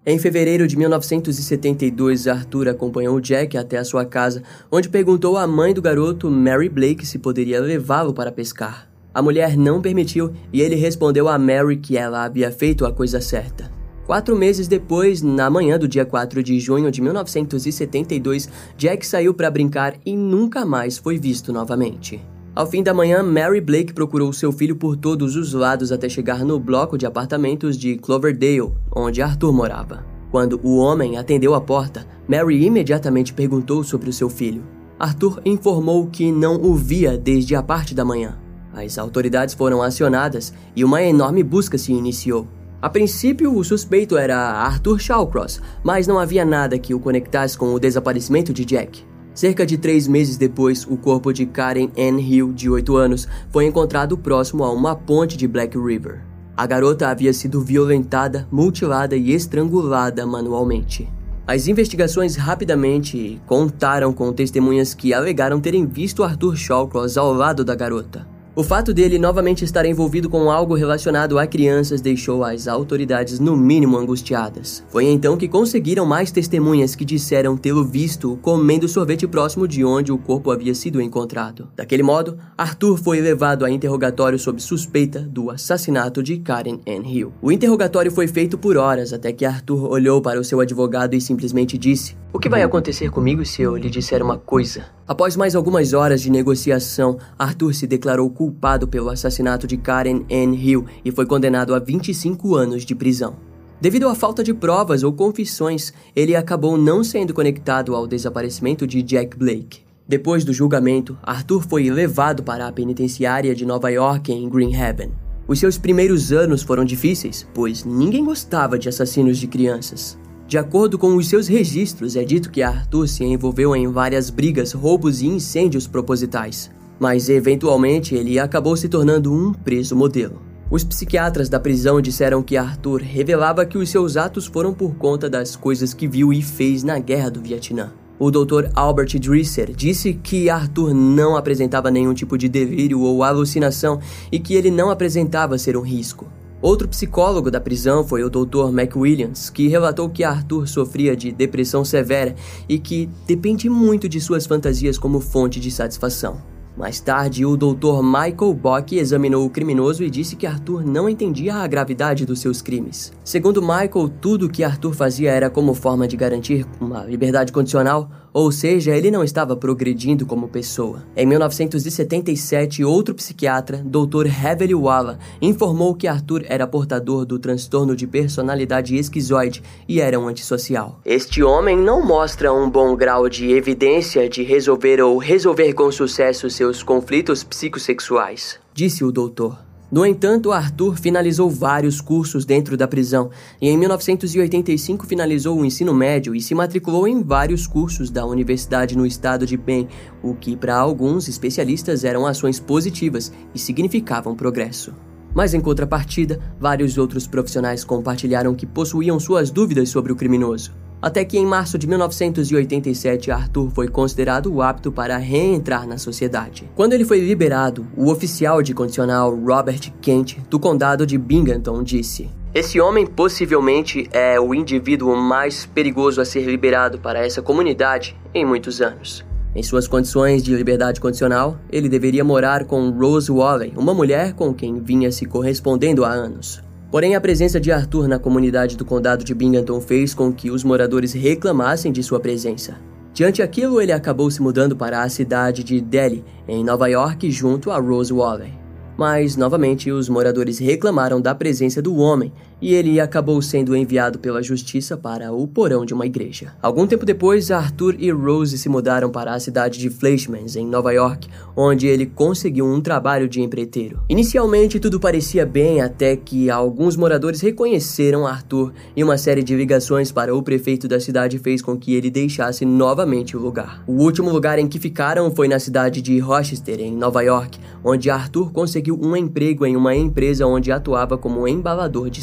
Em 0.05 0.19
fevereiro 0.19 0.67
de 0.67 0.77
1972, 0.77 2.27
Arthur 2.27 2.67
acompanhou 2.67 3.21
Jack 3.21 3.57
até 3.57 3.79
a 3.79 3.85
sua 3.85 4.05
casa, 4.05 4.43
onde 4.73 4.89
perguntou 4.89 5.37
à 5.37 5.47
mãe 5.47 5.73
do 5.73 5.81
garoto, 5.81 6.29
Mary 6.29 6.69
Blake, 6.69 7.07
se 7.07 7.21
poderia 7.21 7.61
levá-lo 7.61 8.13
para 8.13 8.33
pescar. 8.33 8.91
A 9.15 9.23
mulher 9.23 9.57
não 9.57 9.81
permitiu 9.81 10.33
e 10.53 10.61
ele 10.61 10.75
respondeu 10.75 11.29
a 11.29 11.39
Mary 11.39 11.77
que 11.77 11.97
ela 11.97 12.25
havia 12.25 12.51
feito 12.51 12.85
a 12.85 12.93
coisa 12.93 13.21
certa. 13.21 13.76
Quatro 14.07 14.37
meses 14.37 14.69
depois, 14.69 15.21
na 15.21 15.51
manhã 15.51 15.77
do 15.77 15.89
dia 15.89 16.05
4 16.05 16.41
de 16.41 16.61
junho 16.61 16.93
de 16.93 17.03
1972, 17.03 18.49
Jack 18.79 19.05
saiu 19.05 19.35
para 19.35 19.51
brincar 19.51 19.95
e 20.07 20.17
nunca 20.17 20.65
mais 20.65 20.97
foi 20.97 21.19
visto 21.19 21.53
novamente. 21.53 22.25
Ao 22.55 22.65
fim 22.69 22.85
da 22.85 22.95
manhã, 22.95 23.21
Mary 23.21 23.61
Blake 23.61 23.93
procurou 23.93 24.33
seu 24.33 24.53
filho 24.53 24.77
por 24.77 24.97
todos 24.97 25.35
os 25.35 25.53
lados 25.53 25.91
até 25.91 26.09
chegar 26.09 26.45
no 26.45 26.61
bloco 26.61 26.97
de 26.97 27.05
apartamentos 27.05 27.77
de 27.77 27.97
Cloverdale, 27.97 28.73
onde 28.95 29.21
Arthur 29.21 29.53
morava. 29.53 30.07
Quando 30.31 30.61
o 30.63 30.77
homem 30.77 31.19
atendeu 31.19 31.53
a 31.53 31.61
porta, 31.61 32.07
Mary 32.29 32.65
imediatamente 32.65 33.35
perguntou 33.35 33.83
sobre 33.83 34.09
o 34.09 34.13
seu 34.13 34.31
filho. 34.31 34.63
Arthur 35.01 35.43
informou 35.45 36.07
que 36.07 36.31
não 36.31 36.55
o 36.63 36.77
via 36.77 37.19
desde 37.19 37.57
a 37.57 37.63
parte 37.63 37.93
da 37.93 38.05
manhã. 38.05 38.39
As 38.73 38.99
autoridades 38.99 39.53
foram 39.53 39.83
acionadas 39.83 40.55
e 40.77 40.85
uma 40.85 41.03
enorme 41.03 41.43
busca 41.43 41.77
se 41.77 41.93
iniciou. 41.93 42.47
A 42.87 42.89
princípio, 42.89 43.53
o 43.53 43.65
suspeito 43.65 44.17
era 44.17 44.39
Arthur 44.39 45.01
Shawcross, 45.01 45.61
mas 45.83 46.07
não 46.07 46.21
havia 46.21 46.45
nada 46.45 46.79
que 46.79 46.95
o 46.95 47.01
conectasse 47.01 47.59
com 47.59 47.75
o 47.75 47.81
desaparecimento 47.81 48.53
de 48.53 48.65
Jack. 48.65 49.05
Cerca 49.35 49.67
de 49.67 49.77
três 49.77 50.07
meses 50.07 50.37
depois, 50.37 50.87
o 50.89 50.97
corpo 50.97 51.33
de 51.33 51.47
Karen 51.47 51.91
Ann 51.99 52.21
Hill, 52.21 52.53
de 52.53 52.71
8 52.71 52.97
anos, 52.97 53.27
foi 53.51 53.67
encontrado 53.67 54.17
próximo 54.17 54.63
a 54.63 54.71
uma 54.71 54.95
ponte 54.95 55.37
de 55.37 55.49
Black 55.49 55.77
River. 55.77 56.23
A 56.57 56.65
garota 56.65 57.09
havia 57.09 57.33
sido 57.33 57.61
violentada, 57.61 58.47
mutilada 58.53 59.17
e 59.17 59.33
estrangulada 59.33 60.25
manualmente. 60.25 61.13
As 61.45 61.67
investigações 61.67 62.37
rapidamente 62.37 63.43
contaram 63.49 64.13
com 64.13 64.33
testemunhas 64.33 64.95
que 64.95 65.13
alegaram 65.13 65.59
terem 65.59 65.85
visto 65.87 66.23
Arthur 66.23 66.55
Shawcross 66.55 67.17
ao 67.17 67.33
lado 67.33 67.65
da 67.65 67.75
garota. 67.75 68.36
O 68.59 68.63
fato 68.63 68.95
dele 68.95 69.19
novamente 69.19 69.65
estar 69.65 69.85
envolvido 69.85 70.31
com 70.31 70.51
algo 70.51 70.75
relacionado 70.75 71.39
a 71.39 71.47
crianças 71.47 72.01
deixou 72.01 72.43
as 72.43 72.67
autoridades 72.67 73.39
no 73.39 73.55
mínimo 73.55 73.99
angustiadas. 73.99 74.83
Foi 74.89 75.05
então 75.05 75.37
que 75.37 75.47
conseguiram 75.47 76.07
mais 76.07 76.31
testemunhas 76.31 76.95
que 76.95 77.05
disseram 77.05 77.55
tê-lo 77.55 77.85
visto 77.85 78.39
comendo 78.41 78.89
sorvete 78.89 79.27
próximo 79.27 79.69
de 79.69 79.85
onde 79.85 80.11
o 80.11 80.17
corpo 80.17 80.51
havia 80.51 80.75
sido 80.75 81.03
encontrado. 81.03 81.69
Daquele 81.77 82.03
modo, 82.03 82.39
Arthur 82.57 82.97
foi 82.97 83.21
levado 83.21 83.63
a 83.63 83.71
interrogatório 83.71 84.39
sob 84.39 84.59
suspeita 84.63 85.21
do 85.21 85.51
assassinato 85.51 86.23
de 86.23 86.39
Karen 86.39 86.81
Ann 86.89 87.05
Hill. 87.05 87.35
O 87.43 87.53
interrogatório 87.53 88.11
foi 88.11 88.27
feito 88.27 88.57
por 88.57 88.79
horas 88.79 89.13
até 89.13 89.35
que 89.35 89.45
Arthur 89.45 89.85
olhou 89.85 90.23
para 90.23 90.41
o 90.41 90.45
seu 90.45 90.61
advogado 90.61 91.13
e 91.13 91.21
simplesmente 91.21 91.77
disse: 91.77 92.17
O 92.37 92.39
que 92.39 92.51
vai 92.51 92.63
acontecer 92.63 93.11
comigo 93.11 93.47
se 93.47 93.63
eu 93.63 93.79
lhe 93.79 93.89
disser 93.89 94.23
uma 94.23 94.37
coisa? 94.37 94.85
Após 95.09 95.37
mais 95.37 95.57
algumas 95.57 95.95
horas 95.95 96.21
de 96.21 96.31
negociação, 96.31 97.17
Arthur 97.39 97.73
se 97.73 97.87
declarou 97.87 98.29
culpado 98.29 98.87
pelo 98.87 99.09
assassinato 99.09 99.67
de 99.67 99.79
Karen 99.79 100.21
Ann 100.31 100.53
Hill 100.53 100.85
e 101.03 101.11
foi 101.11 101.25
condenado 101.25 101.75
a 101.75 101.79
25 101.79 102.55
anos 102.55 102.85
de 102.85 102.95
prisão. 102.95 103.37
Devido 103.81 104.07
à 104.07 104.15
falta 104.15 104.45
de 104.45 104.53
provas 104.53 105.03
ou 105.03 105.15
confissões, 105.15 105.95
ele 106.15 106.37
acabou 106.37 106.77
não 106.77 107.03
sendo 107.03 107.33
conectado 107.33 107.97
ao 107.97 108.07
desaparecimento 108.07 108.87
de 108.87 109.01
Jack 109.01 109.35
Blake. 109.35 109.81
Depois 110.07 110.45
do 110.45 110.53
julgamento, 110.53 111.17
Arthur 111.23 111.65
foi 111.67 111.89
levado 111.89 112.43
para 112.43 112.69
a 112.69 112.73
penitenciária 112.73 113.55
de 113.55 113.65
Nova 113.65 113.89
York 113.89 114.31
em 114.31 114.47
Greenhaven. 114.47 115.11
Os 115.49 115.59
seus 115.59 115.79
primeiros 115.79 116.33
anos 116.33 116.63
foram 116.63 116.85
difíceis, 116.85 117.49
pois 117.55 117.83
ninguém 117.83 118.27
gostava 118.27 118.79
de 118.79 118.91
assassinos 118.91 119.39
de 119.39 119.47
crianças. 119.47 120.19
De 120.49 120.57
acordo 120.57 120.97
com 120.97 121.17
os 121.17 121.29
seus 121.29 121.49
registros, 121.49 122.15
é 122.15 122.23
dito 122.23 122.53
que 122.53 122.63
Arthur 122.63 123.09
se 123.09 123.25
envolveu 123.25 123.75
em 123.75 123.89
várias 123.89 124.31
brigas, 124.31 124.73
roubos 124.73 125.21
e 125.21 125.27
incêndios 125.27 125.89
propositais, 125.89 126.71
mas 127.01 127.29
eventualmente 127.29 128.15
ele 128.15 128.39
acabou 128.39 128.77
se 128.77 128.89
tornando 128.89 129.33
um 129.33 129.53
preso 129.53 129.97
modelo. 129.97 130.41
Os 130.71 130.85
psiquiatras 130.85 131.49
da 131.49 131.59
prisão 131.59 132.01
disseram 132.01 132.45
que 132.45 132.57
Arthur 132.57 133.01
revelava 133.01 133.67
que 133.67 133.77
os 133.77 133.91
seus 133.91 134.17
atos 134.17 134.47
foram 134.47 134.73
por 134.73 134.95
conta 134.95 135.29
das 135.29 135.57
coisas 135.57 135.93
que 135.93 136.07
viu 136.07 136.33
e 136.33 136.41
fez 136.41 136.85
na 136.85 136.99
Guerra 137.01 137.31
do 137.31 137.41
Vietnã. 137.41 137.93
O 138.19 138.31
Dr. 138.31 138.71
Albert 138.75 139.19
Drisser 139.19 139.73
disse 139.75 140.15
que 140.15 140.49
Arthur 140.49 140.95
não 140.95 141.37
apresentava 141.37 141.91
nenhum 141.91 142.15
tipo 142.15 142.39
de 142.39 142.49
delírio 142.49 143.01
ou 143.01 143.25
alucinação 143.25 144.01
e 144.31 144.39
que 144.39 144.55
ele 144.55 144.71
não 144.71 144.91
apresentava 144.91 145.59
ser 145.59 145.77
um 145.77 145.83
risco. 145.83 146.27
Outro 146.63 146.89
psicólogo 146.89 147.51
da 147.51 147.61
prisão 147.61 148.03
foi 148.03 148.25
o 148.25 148.31
Dr. 148.31 148.71
McWilliams, 148.73 149.51
que 149.51 149.69
relatou 149.69 150.09
que 150.09 150.25
Arthur 150.25 150.67
sofria 150.67 151.15
de 151.15 151.31
depressão 151.31 151.85
severa 151.85 152.35
e 152.69 152.79
que 152.79 153.11
depende 153.27 153.69
muito 153.69 154.09
de 154.09 154.21
suas 154.21 154.47
fantasias 154.47 154.99
como 154.99 155.21
fonte 155.21 155.61
de 155.61 155.71
satisfação. 155.71 156.56
Mais 156.77 157.01
tarde, 157.01 157.47
o 157.47 157.57
Dr. 157.57 158.03
Michael 158.03 158.53
Bock 158.53 158.99
examinou 158.99 159.47
o 159.47 159.51
criminoso 159.51 160.05
e 160.05 160.11
disse 160.11 160.37
que 160.37 160.47
Arthur 160.47 160.85
não 160.85 161.09
entendia 161.09 161.55
a 161.55 161.67
gravidade 161.67 162.27
dos 162.27 162.41
seus 162.41 162.61
crimes. 162.61 163.15
Segundo 163.25 163.63
Michael, 163.63 164.11
tudo 164.21 164.45
o 164.45 164.49
que 164.49 164.63
Arthur 164.63 164.93
fazia 164.93 165.31
era 165.31 165.49
como 165.49 165.73
forma 165.73 166.07
de 166.07 166.19
garantir 166.19 166.67
uma 166.79 167.03
liberdade 167.05 167.51
condicional, 167.51 168.11
ou 168.37 168.53
seja, 168.53 168.95
ele 168.95 169.11
não 169.11 169.25
estava 169.25 169.57
progredindo 169.57 170.27
como 170.27 170.47
pessoa. 170.47 171.03
Em 171.17 171.25
1977, 171.25 172.85
outro 172.85 173.15
psiquiatra, 173.15 173.79
Dr. 173.79 174.27
Heavenly 174.27 174.75
Walla, 174.75 175.19
informou 175.41 175.95
que 175.95 176.07
Arthur 176.07 176.45
era 176.47 176.67
portador 176.67 177.25
do 177.25 177.39
transtorno 177.39 177.97
de 177.97 178.07
personalidade 178.07 178.95
esquizoide 178.95 179.63
e 179.89 180.03
era 180.03 180.21
um 180.21 180.29
antissocial. 180.29 181.01
Este 181.03 181.43
homem 181.43 181.79
não 181.79 182.05
mostra 182.05 182.53
um 182.53 182.69
bom 182.69 182.95
grau 182.95 183.27
de 183.27 183.51
evidência 183.53 184.29
de 184.29 184.43
resolver 184.43 185.01
ou 185.01 185.17
resolver 185.17 185.73
com 185.73 185.91
sucesso 185.91 186.51
seus 186.51 186.66
conflitos 186.83 187.45
psicossexuais, 187.45 188.59
disse 188.75 189.05
o 189.05 189.13
doutor. 189.13 189.67
No 189.91 190.05
entanto, 190.05 190.51
Arthur 190.51 190.97
finalizou 190.97 191.49
vários 191.49 192.01
cursos 192.01 192.45
dentro 192.45 192.77
da 192.77 192.89
prisão 192.89 193.31
e 193.63 193.69
em 193.69 193.79
1985 193.79 195.07
finalizou 195.07 195.57
o 195.57 195.65
ensino 195.65 195.95
médio 195.95 196.35
e 196.35 196.41
se 196.41 196.57
matriculou 196.57 197.07
em 197.07 197.23
vários 197.23 197.69
cursos 197.69 198.11
da 198.11 198.27
universidade 198.27 198.99
no 198.99 199.07
estado 199.07 199.47
de 199.47 199.57
Maine, 199.57 199.89
o 200.23 200.35
que 200.35 200.57
para 200.57 200.77
alguns 200.77 201.29
especialistas 201.29 202.03
eram 202.03 202.27
ações 202.27 202.59
positivas 202.59 203.33
e 203.55 203.59
significavam 203.61 204.35
progresso. 204.35 204.93
Mas 205.33 205.55
em 205.55 205.61
contrapartida, 205.61 206.41
vários 206.59 206.99
outros 206.99 207.27
profissionais 207.27 207.85
compartilharam 207.85 208.55
que 208.55 208.67
possuíam 208.67 209.21
suas 209.21 209.51
dúvidas 209.51 209.89
sobre 209.89 210.11
o 210.11 210.17
criminoso. 210.17 210.73
Até 211.01 211.25
que 211.25 211.39
em 211.39 211.47
março 211.47 211.79
de 211.79 211.87
1987, 211.87 213.31
Arthur 213.31 213.71
foi 213.71 213.89
considerado 213.89 214.63
apto 214.63 214.91
para 214.91 215.17
reentrar 215.17 215.87
na 215.87 215.99
sociedade. 215.99 216.69
Quando 216.75 216.95
ele 216.95 217.05
foi 217.05 217.21
liberado, 217.21 217.87
o 217.97 218.11
oficial 218.11 218.63
de 218.63 218.73
condicional 218.75 219.35
Robert 219.35 219.93
Kent, 220.01 220.39
do 220.49 220.59
condado 220.59 221.07
de 221.07 221.19
Binghamton, 221.19 221.83
disse: 221.83 222.31
esse 222.57 222.81
homem 222.81 223.07
possivelmente 223.07 224.09
é 224.11 224.41
o 224.41 224.55
indivíduo 224.55 225.15
mais 225.15 225.67
perigoso 225.67 226.23
a 226.23 226.25
ser 226.25 226.47
liberado 226.47 226.99
para 226.99 227.23
essa 227.23 227.43
comunidade 227.43 228.17
em 228.33 228.47
muitos 228.47 228.81
anos. 228.81 229.23
Em 229.55 229.63
suas 229.63 229.87
condições 229.87 230.43
de 230.43 230.55
liberdade 230.55 230.99
condicional, 230.99 231.59
ele 231.71 231.87
deveria 231.87 232.25
morar 232.25 232.65
com 232.65 232.89
Rose 232.89 233.31
Walley, 233.31 233.75
uma 233.77 233.93
mulher 233.93 234.33
com 234.33 234.55
quem 234.55 234.81
vinha 234.81 235.13
se 235.13 235.27
correspondendo 235.27 236.03
há 236.03 236.11
anos. 236.11 236.63
Porém, 236.91 237.17
a 237.17 237.21
presença 237.21 237.61
de 237.61 237.73
Arthur 237.73 238.07
na 238.07 238.19
comunidade 238.19 238.77
do 238.77 238.85
condado 238.85 239.25
de 239.25 239.35
Binghamton 239.35 239.81
fez 239.81 240.15
com 240.15 240.33
que 240.33 240.51
os 240.51 240.63
moradores 240.63 241.13
reclamassem 241.13 241.91
de 241.91 242.03
sua 242.03 242.21
presença. 242.21 242.77
Diante 243.13 243.43
aquilo, 243.43 243.81
ele 243.81 243.93
acabou 243.93 244.31
se 244.31 244.41
mudando 244.41 244.77
para 244.77 245.03
a 245.03 245.09
cidade 245.09 245.65
de 245.65 245.81
Delhi, 245.81 246.25
em 246.47 246.63
Nova 246.63 246.87
York, 246.87 247.31
junto 247.31 247.71
a 247.71 247.79
Rose 247.79 248.13
Walley. 248.13 248.53
Mas, 248.97 249.37
novamente, 249.37 249.91
os 249.91 250.09
moradores 250.09 250.59
reclamaram 250.59 251.21
da 251.21 251.35
presença 251.35 251.83
do 251.83 251.97
homem 251.97 252.33
e 252.61 252.75
ele 252.75 252.99
acabou 253.01 253.41
sendo 253.43 253.77
enviado 253.77 254.19
pela 254.19 254.43
justiça 254.43 254.97
para 254.97 255.33
o 255.33 255.47
porão 255.47 255.85
de 255.85 255.93
uma 255.93 256.07
igreja. 256.07 256.55
Algum 256.63 256.87
tempo 256.87 257.05
depois, 257.05 257.51
Arthur 257.51 257.97
e 257.99 258.11
Rose 258.11 258.59
se 258.59 258.69
mudaram 258.69 259.11
para 259.11 259.35
a 259.35 259.41
cidade 259.41 259.79
de 259.79 259.91
Fleischmann, 259.91 260.47
em 260.57 260.67
Nova 260.67 260.93
York, 260.93 261.29
onde 261.57 261.87
ele 261.87 262.07
conseguiu 262.07 262.67
um 262.67 262.81
trabalho 262.81 263.29
de 263.29 263.43
empreiteiro. 263.43 264.01
Inicialmente, 264.09 264.81
tudo 264.81 265.01
parecia 265.01 265.45
bem 265.45 265.81
até 265.81 266.17
que 266.17 266.51
alguns 266.51 266.97
moradores 266.97 267.41
reconheceram 267.41 268.27
Arthur 268.27 268.73
e 268.95 269.05
uma 269.05 269.19
série 269.19 269.43
de 269.43 269.55
ligações 269.55 270.11
para 270.11 270.35
o 270.35 270.43
prefeito 270.43 270.89
da 270.89 271.01
cidade 271.01 271.39
fez 271.39 271.61
com 271.61 271.77
que 271.77 271.95
ele 271.95 272.11
deixasse 272.11 272.65
novamente 272.65 273.37
o 273.37 273.41
lugar. 273.41 273.83
O 273.87 274.03
último 274.03 274.31
lugar 274.31 274.59
em 274.59 274.69
que 274.69 274.79
ficaram 274.79 275.31
foi 275.31 275.49
na 275.49 275.59
cidade 275.59 276.01
de 276.01 276.19
Rochester, 276.19 276.81
em 276.81 276.95
Nova 276.95 277.23
York, 277.23 277.59
onde 277.85 278.11
Arthur 278.11 278.53
conseguiu 278.53 278.99
um 279.01 279.17
emprego 279.17 279.65
em 279.67 279.77
uma 279.77 279.95
empresa 279.95 280.47
onde 280.47 280.73
atuava 280.73 281.17
como 281.19 281.47
embalador 281.47 282.11
de 282.11 282.23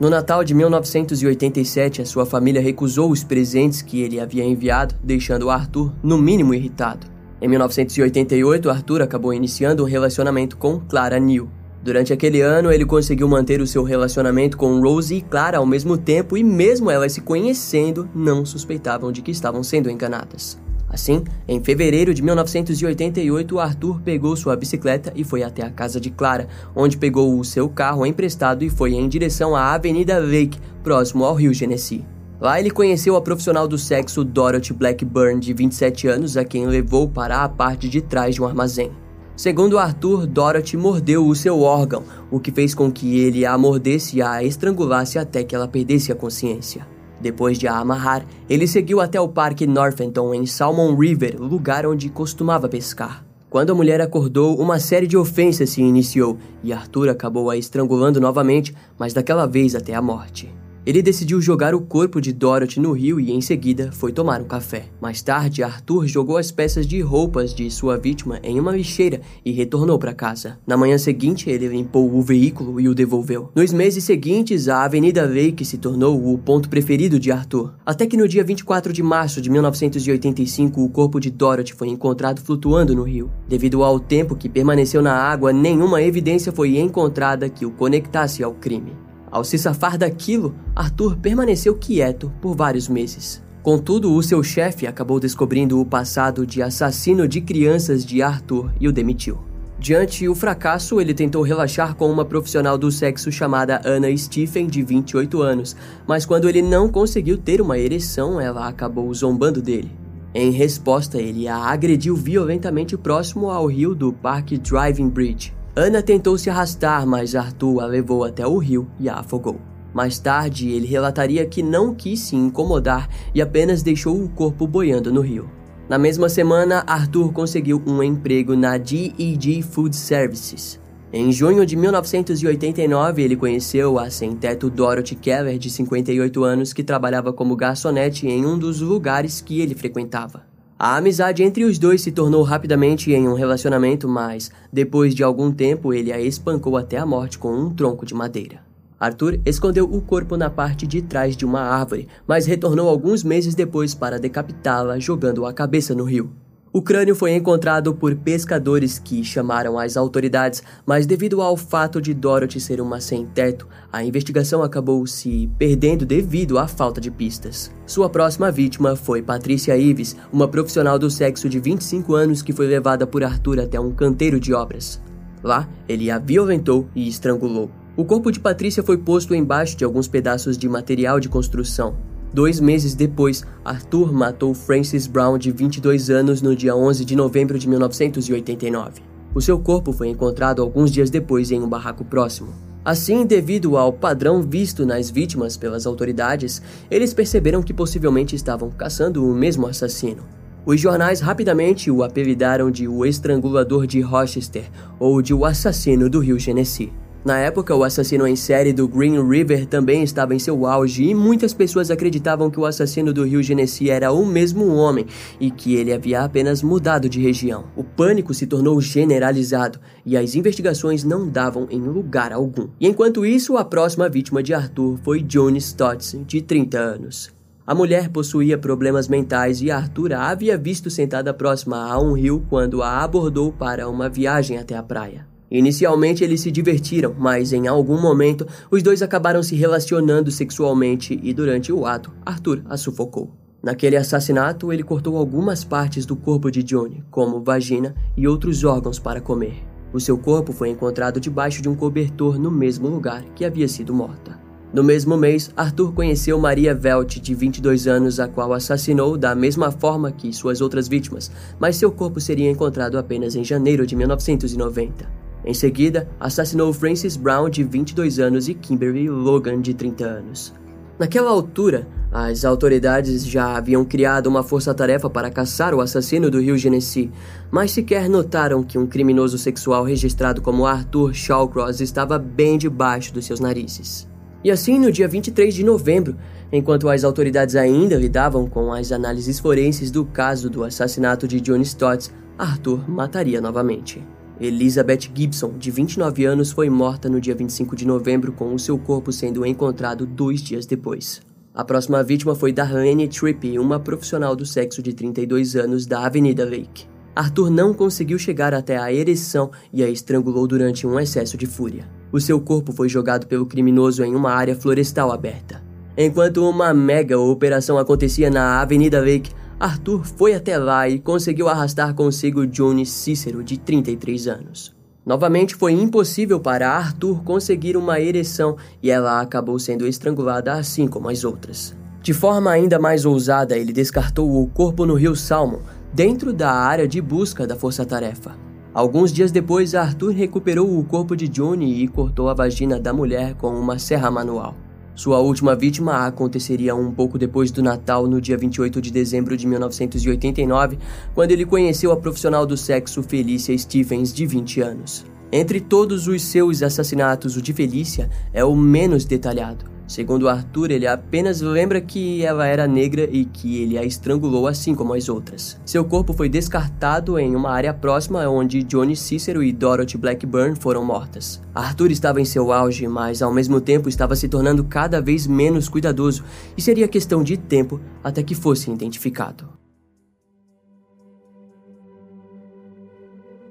No 0.00 0.08
Natal 0.08 0.44
de 0.44 0.54
1987, 0.54 2.02
a 2.02 2.06
sua 2.06 2.24
família 2.24 2.62
recusou 2.62 3.10
os 3.10 3.24
presentes 3.24 3.82
que 3.82 4.00
ele 4.00 4.20
havia 4.20 4.44
enviado, 4.44 4.94
deixando 5.02 5.50
Arthur 5.50 5.92
no 6.02 6.16
mínimo 6.16 6.54
irritado. 6.54 7.06
Em 7.40 7.48
1988, 7.48 8.70
Arthur 8.70 9.02
acabou 9.02 9.34
iniciando 9.34 9.82
um 9.82 9.86
relacionamento 9.86 10.56
com 10.56 10.78
Clara 10.80 11.18
Neal. 11.18 11.48
Durante 11.82 12.12
aquele 12.12 12.40
ano, 12.40 12.70
ele 12.70 12.84
conseguiu 12.84 13.28
manter 13.28 13.60
o 13.60 13.66
seu 13.66 13.82
relacionamento 13.82 14.56
com 14.56 14.80
Rose 14.80 15.14
e 15.14 15.20
Clara 15.20 15.58
ao 15.58 15.66
mesmo 15.66 15.96
tempo, 15.96 16.36
e 16.36 16.44
mesmo 16.44 16.90
elas 16.90 17.12
se 17.12 17.20
conhecendo, 17.20 18.08
não 18.14 18.44
suspeitavam 18.44 19.10
de 19.10 19.22
que 19.22 19.30
estavam 19.30 19.62
sendo 19.62 19.90
enganadas. 19.90 20.60
Assim, 20.90 21.22
em 21.46 21.62
fevereiro 21.62 22.14
de 22.14 22.22
1988, 22.22 23.58
Arthur 23.58 24.00
pegou 24.00 24.34
sua 24.36 24.56
bicicleta 24.56 25.12
e 25.14 25.22
foi 25.22 25.42
até 25.42 25.62
a 25.62 25.70
casa 25.70 26.00
de 26.00 26.10
Clara, 26.10 26.48
onde 26.74 26.96
pegou 26.96 27.38
o 27.38 27.44
seu 27.44 27.68
carro 27.68 28.06
emprestado 28.06 28.64
e 28.64 28.70
foi 28.70 28.94
em 28.94 29.08
direção 29.08 29.54
à 29.54 29.74
Avenida 29.74 30.18
Lake, 30.18 30.58
próximo 30.82 31.24
ao 31.24 31.34
rio 31.34 31.52
Genesee. 31.52 32.06
Lá 32.40 32.58
ele 32.58 32.70
conheceu 32.70 33.16
a 33.16 33.20
profissional 33.20 33.66
do 33.66 33.76
sexo 33.76 34.24
Dorothy 34.24 34.72
Blackburn, 34.72 35.40
de 35.40 35.52
27 35.52 36.06
anos, 36.06 36.36
a 36.36 36.44
quem 36.44 36.66
levou 36.66 37.08
para 37.08 37.42
a 37.42 37.48
parte 37.48 37.88
de 37.88 38.00
trás 38.00 38.36
de 38.36 38.42
um 38.42 38.46
armazém. 38.46 38.92
Segundo 39.36 39.78
Arthur, 39.78 40.26
Dorothy 40.26 40.76
mordeu 40.76 41.26
o 41.26 41.34
seu 41.34 41.60
órgão, 41.60 42.02
o 42.30 42.40
que 42.40 42.50
fez 42.50 42.74
com 42.74 42.90
que 42.90 43.18
ele 43.18 43.44
a 43.44 43.56
mordesse 43.58 44.16
e 44.16 44.22
a 44.22 44.42
estrangulasse 44.42 45.18
até 45.18 45.44
que 45.44 45.54
ela 45.54 45.68
perdesse 45.68 46.10
a 46.10 46.14
consciência. 46.14 46.86
Depois 47.20 47.58
de 47.58 47.66
a 47.66 47.76
amarrar, 47.78 48.24
ele 48.48 48.66
seguiu 48.66 49.00
até 49.00 49.20
o 49.20 49.28
Parque 49.28 49.66
Northampton 49.66 50.34
em 50.34 50.46
Salmon 50.46 50.94
River, 50.96 51.40
lugar 51.40 51.86
onde 51.86 52.08
costumava 52.08 52.68
pescar. 52.68 53.24
Quando 53.50 53.70
a 53.70 53.74
mulher 53.74 54.00
acordou, 54.00 54.58
uma 54.58 54.78
série 54.78 55.06
de 55.06 55.16
ofensas 55.16 55.70
se 55.70 55.80
iniciou 55.80 56.36
e 56.62 56.72
Arthur 56.72 57.08
acabou 57.08 57.48
a 57.48 57.56
estrangulando 57.56 58.20
novamente, 58.20 58.74
mas 58.98 59.14
daquela 59.14 59.46
vez 59.46 59.74
até 59.74 59.94
a 59.94 60.02
morte. 60.02 60.52
Ele 60.88 61.02
decidiu 61.02 61.38
jogar 61.38 61.74
o 61.74 61.82
corpo 61.82 62.18
de 62.18 62.32
Dorothy 62.32 62.80
no 62.80 62.92
rio 62.92 63.20
e 63.20 63.30
em 63.30 63.42
seguida 63.42 63.92
foi 63.92 64.10
tomar 64.10 64.40
um 64.40 64.46
café. 64.46 64.86
Mais 64.98 65.20
tarde, 65.20 65.62
Arthur 65.62 66.06
jogou 66.06 66.38
as 66.38 66.50
peças 66.50 66.86
de 66.86 66.98
roupas 67.02 67.52
de 67.54 67.70
sua 67.70 67.98
vítima 67.98 68.40
em 68.42 68.58
uma 68.58 68.74
lixeira 68.74 69.20
e 69.44 69.52
retornou 69.52 69.98
para 69.98 70.14
casa. 70.14 70.58
Na 70.66 70.78
manhã 70.78 70.96
seguinte, 70.96 71.50
ele 71.50 71.68
limpou 71.68 72.10
o 72.10 72.22
veículo 72.22 72.80
e 72.80 72.88
o 72.88 72.94
devolveu. 72.94 73.50
Nos 73.54 73.70
meses 73.70 74.02
seguintes, 74.02 74.66
a 74.66 74.82
Avenida 74.82 75.26
Lake 75.26 75.62
se 75.62 75.76
tornou 75.76 76.32
o 76.32 76.38
ponto 76.38 76.70
preferido 76.70 77.20
de 77.20 77.30
Arthur. 77.30 77.74
Até 77.84 78.06
que 78.06 78.16
no 78.16 78.26
dia 78.26 78.42
24 78.42 78.90
de 78.90 79.02
março 79.02 79.42
de 79.42 79.50
1985, 79.50 80.82
o 80.82 80.88
corpo 80.88 81.20
de 81.20 81.30
Dorothy 81.30 81.74
foi 81.74 81.88
encontrado 81.88 82.40
flutuando 82.40 82.96
no 82.96 83.02
rio. 83.02 83.30
Devido 83.46 83.84
ao 83.84 84.00
tempo 84.00 84.34
que 84.34 84.48
permaneceu 84.48 85.02
na 85.02 85.12
água, 85.12 85.52
nenhuma 85.52 86.00
evidência 86.00 86.50
foi 86.50 86.78
encontrada 86.78 87.50
que 87.50 87.66
o 87.66 87.70
conectasse 87.70 88.42
ao 88.42 88.54
crime. 88.54 89.07
Ao 89.30 89.44
se 89.44 89.58
safar 89.58 89.98
daquilo, 89.98 90.54
Arthur 90.74 91.16
permaneceu 91.16 91.74
quieto 91.74 92.32
por 92.40 92.56
vários 92.56 92.88
meses. 92.88 93.42
Contudo, 93.62 94.14
o 94.14 94.22
seu 94.22 94.42
chefe 94.42 94.86
acabou 94.86 95.20
descobrindo 95.20 95.80
o 95.80 95.84
passado 95.84 96.46
de 96.46 96.62
assassino 96.62 97.28
de 97.28 97.40
crianças 97.40 98.04
de 98.04 98.22
Arthur 98.22 98.72
e 98.80 98.88
o 98.88 98.92
demitiu. 98.92 99.38
Diante 99.78 100.28
o 100.28 100.34
fracasso, 100.34 101.00
ele 101.00 101.14
tentou 101.14 101.42
relaxar 101.42 101.94
com 101.94 102.10
uma 102.10 102.24
profissional 102.24 102.76
do 102.76 102.90
sexo 102.90 103.30
chamada 103.30 103.80
Anna 103.84 104.14
Stephen, 104.16 104.66
de 104.66 104.82
28 104.82 105.40
anos, 105.40 105.76
mas 106.06 106.26
quando 106.26 106.48
ele 106.48 106.62
não 106.62 106.88
conseguiu 106.88 107.38
ter 107.38 107.60
uma 107.60 107.78
ereção, 107.78 108.40
ela 108.40 108.66
acabou 108.66 109.12
zombando 109.14 109.62
dele. 109.62 109.90
Em 110.34 110.50
resposta, 110.50 111.18
ele 111.18 111.46
a 111.46 111.56
agrediu 111.56 112.16
violentamente 112.16 112.96
próximo 112.96 113.50
ao 113.50 113.66
rio 113.66 113.94
do 113.94 114.12
Park 114.12 114.52
Driving 114.52 115.08
Bridge. 115.08 115.57
Ana 115.76 116.02
tentou 116.02 116.36
se 116.36 116.50
arrastar, 116.50 117.06
mas 117.06 117.34
Arthur 117.34 117.80
a 117.80 117.86
levou 117.86 118.24
até 118.24 118.46
o 118.46 118.58
rio 118.58 118.88
e 118.98 119.08
a 119.08 119.14
afogou. 119.14 119.60
Mais 119.94 120.18
tarde, 120.18 120.68
ele 120.70 120.86
relataria 120.86 121.46
que 121.46 121.62
não 121.62 121.94
quis 121.94 122.20
se 122.20 122.36
incomodar 122.36 123.08
e 123.34 123.40
apenas 123.40 123.82
deixou 123.82 124.22
o 124.22 124.28
corpo 124.28 124.66
boiando 124.66 125.12
no 125.12 125.20
rio. 125.20 125.48
Na 125.88 125.98
mesma 125.98 126.28
semana, 126.28 126.84
Arthur 126.86 127.32
conseguiu 127.32 127.82
um 127.86 128.02
emprego 128.02 128.54
na 128.54 128.76
GEG 128.76 129.62
Food 129.62 129.96
Services. 129.96 130.78
Em 131.10 131.32
junho 131.32 131.64
de 131.64 131.74
1989, 131.74 133.22
ele 133.22 133.34
conheceu 133.34 133.98
a 133.98 134.10
sem-teto 134.10 134.68
Dorothy 134.68 135.14
Keller, 135.14 135.58
de 135.58 135.70
58 135.70 136.44
anos, 136.44 136.74
que 136.74 136.84
trabalhava 136.84 137.32
como 137.32 137.56
garçonete 137.56 138.26
em 138.26 138.44
um 138.44 138.58
dos 138.58 138.82
lugares 138.82 139.40
que 139.40 139.62
ele 139.62 139.74
frequentava. 139.74 140.47
A 140.80 140.96
amizade 140.96 141.42
entre 141.42 141.64
os 141.64 141.76
dois 141.76 142.02
se 142.02 142.12
tornou 142.12 142.44
rapidamente 142.44 143.10
em 143.10 143.26
um 143.26 143.34
relacionamento, 143.34 144.06
mas 144.06 144.48
depois 144.72 145.12
de 145.12 145.24
algum 145.24 145.50
tempo 145.50 145.92
ele 145.92 146.12
a 146.12 146.20
espancou 146.20 146.76
até 146.76 146.96
a 146.98 147.04
morte 147.04 147.36
com 147.36 147.52
um 147.52 147.74
tronco 147.74 148.06
de 148.06 148.14
madeira. 148.14 148.60
Arthur 149.00 149.40
escondeu 149.44 149.92
o 149.92 150.00
corpo 150.00 150.36
na 150.36 150.48
parte 150.48 150.86
de 150.86 151.02
trás 151.02 151.36
de 151.36 151.44
uma 151.44 151.62
árvore, 151.62 152.06
mas 152.28 152.46
retornou 152.46 152.88
alguns 152.88 153.24
meses 153.24 153.56
depois 153.56 153.92
para 153.92 154.20
decapitá-la 154.20 155.00
jogando 155.00 155.44
a 155.46 155.52
cabeça 155.52 155.96
no 155.96 156.04
rio. 156.04 156.30
O 156.70 156.82
crânio 156.82 157.14
foi 157.14 157.34
encontrado 157.34 157.94
por 157.94 158.14
pescadores 158.14 158.98
que 158.98 159.24
chamaram 159.24 159.78
as 159.78 159.96
autoridades, 159.96 160.62
mas 160.84 161.06
devido 161.06 161.40
ao 161.40 161.56
fato 161.56 162.00
de 162.00 162.12
Dorothy 162.12 162.60
ser 162.60 162.78
uma 162.78 163.00
sem-teto, 163.00 163.66
a 163.90 164.04
investigação 164.04 164.62
acabou 164.62 165.06
se 165.06 165.50
perdendo 165.58 166.04
devido 166.04 166.58
à 166.58 166.68
falta 166.68 167.00
de 167.00 167.10
pistas. 167.10 167.72
Sua 167.86 168.10
próxima 168.10 168.52
vítima 168.52 168.94
foi 168.94 169.22
Patricia 169.22 169.78
Ives, 169.78 170.14
uma 170.30 170.46
profissional 170.46 170.98
do 170.98 171.10
sexo 171.10 171.48
de 171.48 171.58
25 171.58 172.14
anos 172.14 172.42
que 172.42 172.52
foi 172.52 172.66
levada 172.66 173.06
por 173.06 173.24
Arthur 173.24 173.60
até 173.60 173.80
um 173.80 173.90
canteiro 173.90 174.38
de 174.38 174.52
obras. 174.52 175.00
Lá, 175.42 175.66
ele 175.88 176.10
a 176.10 176.18
violentou 176.18 176.86
e 176.94 177.08
estrangulou. 177.08 177.70
O 177.96 178.04
corpo 178.04 178.30
de 178.30 178.38
Patrícia 178.38 178.82
foi 178.82 178.98
posto 178.98 179.34
embaixo 179.34 179.76
de 179.76 179.84
alguns 179.84 180.06
pedaços 180.06 180.58
de 180.58 180.68
material 180.68 181.18
de 181.18 181.30
construção. 181.30 181.96
Dois 182.32 182.60
meses 182.60 182.94
depois, 182.94 183.44
Arthur 183.64 184.12
matou 184.12 184.52
Francis 184.52 185.06
Brown, 185.06 185.38
de 185.38 185.50
22 185.50 186.10
anos, 186.10 186.42
no 186.42 186.54
dia 186.54 186.76
11 186.76 187.04
de 187.04 187.16
novembro 187.16 187.58
de 187.58 187.68
1989. 187.68 189.00
O 189.34 189.40
seu 189.40 189.58
corpo 189.58 189.92
foi 189.92 190.08
encontrado 190.08 190.60
alguns 190.60 190.90
dias 190.90 191.10
depois 191.10 191.50
em 191.50 191.60
um 191.62 191.68
barraco 191.68 192.04
próximo. 192.04 192.52
Assim, 192.84 193.26
devido 193.26 193.76
ao 193.76 193.92
padrão 193.92 194.42
visto 194.42 194.86
nas 194.86 195.10
vítimas 195.10 195.56
pelas 195.56 195.86
autoridades, 195.86 196.62
eles 196.90 197.12
perceberam 197.12 197.62
que 197.62 197.74
possivelmente 197.74 198.36
estavam 198.36 198.70
caçando 198.70 199.24
o 199.24 199.34
mesmo 199.34 199.66
assassino. 199.66 200.22
Os 200.64 200.80
jornais 200.80 201.20
rapidamente 201.20 201.90
o 201.90 202.02
apelidaram 202.02 202.70
de 202.70 202.86
o 202.86 203.04
estrangulador 203.06 203.86
de 203.86 204.00
Rochester 204.00 204.70
ou 204.98 205.22
de 205.22 205.32
o 205.32 205.44
assassino 205.44 206.10
do 206.10 206.20
rio 206.20 206.38
Genesee. 206.38 206.92
Na 207.24 207.36
época, 207.36 207.74
o 207.74 207.82
assassino 207.82 208.26
em 208.26 208.36
série 208.36 208.72
do 208.72 208.86
Green 208.86 209.20
River 209.28 209.66
também 209.66 210.04
estava 210.04 210.34
em 210.34 210.38
seu 210.38 210.64
auge 210.64 211.02
e 211.02 211.14
muitas 211.14 211.52
pessoas 211.52 211.90
acreditavam 211.90 212.48
que 212.48 212.60
o 212.60 212.64
assassino 212.64 213.12
do 213.12 213.24
Rio 213.24 213.42
Genesee 213.42 213.90
era 213.90 214.12
o 214.12 214.24
mesmo 214.24 214.72
homem 214.74 215.04
e 215.40 215.50
que 215.50 215.74
ele 215.74 215.92
havia 215.92 216.22
apenas 216.22 216.62
mudado 216.62 217.08
de 217.08 217.20
região. 217.20 217.64
O 217.76 217.82
pânico 217.82 218.32
se 218.32 218.46
tornou 218.46 218.80
generalizado 218.80 219.80
e 220.06 220.16
as 220.16 220.36
investigações 220.36 221.02
não 221.02 221.28
davam 221.28 221.66
em 221.70 221.80
lugar 221.80 222.32
algum. 222.32 222.68
E 222.80 222.86
enquanto 222.86 223.26
isso, 223.26 223.56
a 223.56 223.64
próxima 223.64 224.08
vítima 224.08 224.40
de 224.40 224.54
Arthur 224.54 224.98
foi 225.02 225.20
Johnny 225.20 225.58
Stotts, 225.58 226.16
de 226.24 226.40
30 226.40 226.78
anos. 226.78 227.30
A 227.66 227.74
mulher 227.74 228.08
possuía 228.08 228.56
problemas 228.56 229.08
mentais 229.08 229.60
e 229.60 229.70
Arthur 229.70 230.14
a 230.14 230.30
havia 230.30 230.56
visto 230.56 230.88
sentada 230.88 231.34
próxima 231.34 231.92
a 231.92 232.00
um 232.00 232.12
rio 232.12 232.46
quando 232.48 232.82
a 232.82 233.02
abordou 233.02 233.52
para 233.52 233.88
uma 233.88 234.08
viagem 234.08 234.56
até 234.56 234.74
a 234.76 234.82
praia. 234.82 235.37
Inicialmente 235.50 236.22
eles 236.22 236.40
se 236.40 236.50
divertiram, 236.50 237.14
mas 237.18 237.52
em 237.52 237.66
algum 237.66 238.00
momento 238.00 238.46
os 238.70 238.82
dois 238.82 239.00
acabaram 239.02 239.42
se 239.42 239.56
relacionando 239.56 240.30
sexualmente 240.30 241.18
e 241.22 241.32
durante 241.32 241.72
o 241.72 241.86
ato, 241.86 242.12
Arthur 242.24 242.62
a 242.66 242.76
sufocou. 242.76 243.30
Naquele 243.62 243.96
assassinato, 243.96 244.72
ele 244.72 244.84
cortou 244.84 245.16
algumas 245.16 245.64
partes 245.64 246.06
do 246.06 246.14
corpo 246.14 246.50
de 246.50 246.62
Johnny, 246.62 247.02
como 247.10 247.42
vagina 247.42 247.94
e 248.16 248.28
outros 248.28 248.62
órgãos 248.62 248.98
para 248.98 249.20
comer. 249.20 249.64
O 249.92 249.98
seu 249.98 250.18
corpo 250.18 250.52
foi 250.52 250.68
encontrado 250.68 251.18
debaixo 251.18 251.62
de 251.62 251.68
um 251.68 251.74
cobertor 251.74 252.38
no 252.38 252.50
mesmo 252.50 252.88
lugar 252.88 253.24
que 253.34 253.44
havia 253.44 253.66
sido 253.66 253.94
morta. 253.94 254.38
No 254.72 254.84
mesmo 254.84 255.16
mês, 255.16 255.50
Arthur 255.56 255.92
conheceu 255.94 256.38
Maria 256.38 256.74
Velt, 256.74 257.18
de 257.20 257.34
22 257.34 257.86
anos, 257.86 258.20
a 258.20 258.28
qual 258.28 258.52
assassinou 258.52 259.16
da 259.16 259.34
mesma 259.34 259.72
forma 259.72 260.12
que 260.12 260.30
suas 260.30 260.60
outras 260.60 260.86
vítimas, 260.86 261.30
mas 261.58 261.76
seu 261.76 261.90
corpo 261.90 262.20
seria 262.20 262.50
encontrado 262.50 262.98
apenas 262.98 263.34
em 263.34 263.42
janeiro 263.42 263.86
de 263.86 263.96
1990. 263.96 265.27
Em 265.44 265.54
seguida, 265.54 266.08
assassinou 266.18 266.72
Francis 266.72 267.16
Brown, 267.16 267.48
de 267.48 267.62
22 267.64 268.18
anos, 268.18 268.48
e 268.48 268.54
Kimberly 268.54 269.08
Logan, 269.08 269.60
de 269.60 269.74
30 269.74 270.04
anos. 270.04 270.54
Naquela 270.98 271.30
altura, 271.30 271.86
as 272.10 272.44
autoridades 272.44 273.24
já 273.24 273.56
haviam 273.56 273.84
criado 273.84 274.26
uma 274.26 274.42
força-tarefa 274.42 275.08
para 275.08 275.30
caçar 275.30 275.74
o 275.74 275.80
assassino 275.80 276.30
do 276.30 276.40
Rio 276.40 276.58
Genesee, 276.58 277.12
mas 277.50 277.70
sequer 277.70 278.08
notaram 278.08 278.64
que 278.64 278.76
um 278.76 278.86
criminoso 278.86 279.38
sexual 279.38 279.84
registrado 279.84 280.42
como 280.42 280.66
Arthur 280.66 281.14
Shawcross 281.14 281.80
estava 281.80 282.18
bem 282.18 282.58
debaixo 282.58 283.14
dos 283.14 283.26
seus 283.26 283.38
narizes. 283.38 284.08
E 284.42 284.50
assim, 284.50 284.78
no 284.78 284.90
dia 284.90 285.06
23 285.06 285.54
de 285.54 285.64
novembro, 285.64 286.16
enquanto 286.50 286.88
as 286.88 287.04
autoridades 287.04 287.54
ainda 287.54 287.96
lidavam 287.96 288.48
com 288.48 288.72
as 288.72 288.90
análises 288.90 289.38
forenses 289.38 289.90
do 289.90 290.04
caso 290.04 290.48
do 290.50 290.64
assassinato 290.64 291.28
de 291.28 291.40
John 291.40 291.60
Stott, 291.60 292.10
Arthur 292.36 292.88
mataria 292.90 293.40
novamente. 293.40 294.02
Elizabeth 294.40 295.10
Gibson, 295.12 295.54
de 295.58 295.70
29 295.70 296.24
anos, 296.24 296.52
foi 296.52 296.70
morta 296.70 297.08
no 297.08 297.20
dia 297.20 297.34
25 297.34 297.74
de 297.74 297.84
novembro, 297.84 298.32
com 298.32 298.54
o 298.54 298.58
seu 298.58 298.78
corpo 298.78 299.10
sendo 299.10 299.44
encontrado 299.44 300.06
dois 300.06 300.40
dias 300.40 300.64
depois. 300.64 301.20
A 301.52 301.64
próxima 301.64 302.04
vítima 302.04 302.36
foi 302.36 302.52
Darlene 302.52 303.08
Tripp, 303.08 303.58
uma 303.58 303.80
profissional 303.80 304.36
do 304.36 304.46
sexo 304.46 304.80
de 304.80 304.92
32 304.92 305.56
anos 305.56 305.86
da 305.86 306.06
Avenida 306.06 306.44
Lake. 306.44 306.86
Arthur 307.16 307.50
não 307.50 307.74
conseguiu 307.74 308.16
chegar 308.16 308.54
até 308.54 308.76
a 308.76 308.92
ereção 308.92 309.50
e 309.72 309.82
a 309.82 309.90
estrangulou 309.90 310.46
durante 310.46 310.86
um 310.86 311.00
excesso 311.00 311.36
de 311.36 311.46
fúria. 311.46 311.88
O 312.12 312.20
seu 312.20 312.40
corpo 312.40 312.72
foi 312.72 312.88
jogado 312.88 313.26
pelo 313.26 313.44
criminoso 313.44 314.04
em 314.04 314.14
uma 314.14 314.30
área 314.30 314.54
florestal 314.54 315.10
aberta. 315.10 315.60
Enquanto 315.96 316.48
uma 316.48 316.72
mega 316.72 317.18
operação 317.18 317.76
acontecia 317.76 318.30
na 318.30 318.60
Avenida 318.60 319.00
Lake, 319.00 319.32
Arthur 319.60 320.04
foi 320.04 320.34
até 320.34 320.56
lá 320.56 320.88
e 320.88 321.00
conseguiu 321.00 321.48
arrastar 321.48 321.92
consigo 321.92 322.46
Johnny 322.46 322.86
Cícero, 322.86 323.42
de 323.42 323.58
33 323.58 324.28
anos. 324.28 324.72
Novamente 325.04 325.56
foi 325.56 325.72
impossível 325.72 326.38
para 326.38 326.70
Arthur 326.70 327.24
conseguir 327.24 327.76
uma 327.76 327.98
ereção 327.98 328.56
e 328.80 328.88
ela 328.88 329.20
acabou 329.20 329.58
sendo 329.58 329.84
estrangulada 329.84 330.52
assim 330.52 330.86
como 330.86 331.08
as 331.08 331.24
outras. 331.24 331.74
De 332.00 332.14
forma 332.14 332.52
ainda 332.52 332.78
mais 332.78 333.04
ousada, 333.04 333.58
ele 333.58 333.72
descartou 333.72 334.40
o 334.40 334.46
corpo 334.46 334.86
no 334.86 334.94
rio 334.94 335.16
Salmon, 335.16 335.58
dentro 335.92 336.32
da 336.32 336.52
área 336.52 336.86
de 336.86 337.00
busca 337.00 337.44
da 337.44 337.56
força-tarefa. 337.56 338.36
Alguns 338.72 339.12
dias 339.12 339.32
depois, 339.32 339.74
Arthur 339.74 340.12
recuperou 340.12 340.78
o 340.78 340.84
corpo 340.84 341.16
de 341.16 341.26
Johnny 341.26 341.82
e 341.82 341.88
cortou 341.88 342.28
a 342.28 342.34
vagina 342.34 342.78
da 342.78 342.92
mulher 342.92 343.34
com 343.34 343.48
uma 343.48 343.76
serra 343.76 344.08
manual. 344.08 344.54
Sua 344.98 345.20
última 345.20 345.54
vítima 345.54 346.08
aconteceria 346.08 346.74
um 346.74 346.90
pouco 346.90 347.16
depois 347.16 347.52
do 347.52 347.62
Natal, 347.62 348.08
no 348.08 348.20
dia 348.20 348.36
28 348.36 348.82
de 348.82 348.90
dezembro 348.90 349.36
de 349.36 349.46
1989, 349.46 350.76
quando 351.14 351.30
ele 351.30 351.44
conheceu 351.46 351.92
a 351.92 351.96
profissional 351.96 352.44
do 352.44 352.56
sexo 352.56 353.00
Felícia 353.00 353.56
Stevens, 353.56 354.12
de 354.12 354.26
20 354.26 354.60
anos. 354.60 355.06
Entre 355.30 355.60
todos 355.60 356.08
os 356.08 356.20
seus 356.22 356.64
assassinatos, 356.64 357.36
o 357.36 357.40
de 357.40 357.52
Felícia 357.52 358.10
é 358.32 358.44
o 358.44 358.56
menos 358.56 359.04
detalhado. 359.04 359.77
Segundo 359.88 360.28
Arthur, 360.28 360.70
ele 360.70 360.86
apenas 360.86 361.40
lembra 361.40 361.80
que 361.80 362.22
ela 362.22 362.46
era 362.46 362.66
negra 362.66 363.08
e 363.10 363.24
que 363.24 363.62
ele 363.62 363.78
a 363.78 363.82
estrangulou 363.82 364.46
assim 364.46 364.74
como 364.74 364.92
as 364.92 365.08
outras. 365.08 365.58
Seu 365.64 365.82
corpo 365.82 366.12
foi 366.12 366.28
descartado 366.28 367.18
em 367.18 367.34
uma 367.34 367.50
área 367.50 367.72
próxima 367.72 368.28
onde 368.28 368.62
Johnny 368.62 368.94
Cicero 368.94 369.42
e 369.42 369.50
Dorothy 369.50 369.96
Blackburn 369.96 370.54
foram 370.54 370.84
mortas. 370.84 371.40
Arthur 371.54 371.90
estava 371.90 372.20
em 372.20 372.26
seu 372.26 372.52
auge, 372.52 372.86
mas 372.86 373.22
ao 373.22 373.32
mesmo 373.32 373.62
tempo 373.62 373.88
estava 373.88 374.14
se 374.14 374.28
tornando 374.28 374.62
cada 374.62 375.00
vez 375.00 375.26
menos 375.26 375.70
cuidadoso 375.70 376.22
e 376.54 376.60
seria 376.60 376.86
questão 376.86 377.24
de 377.24 377.38
tempo 377.38 377.80
até 378.04 378.22
que 378.22 378.34
fosse 378.34 378.70
identificado. 378.70 379.57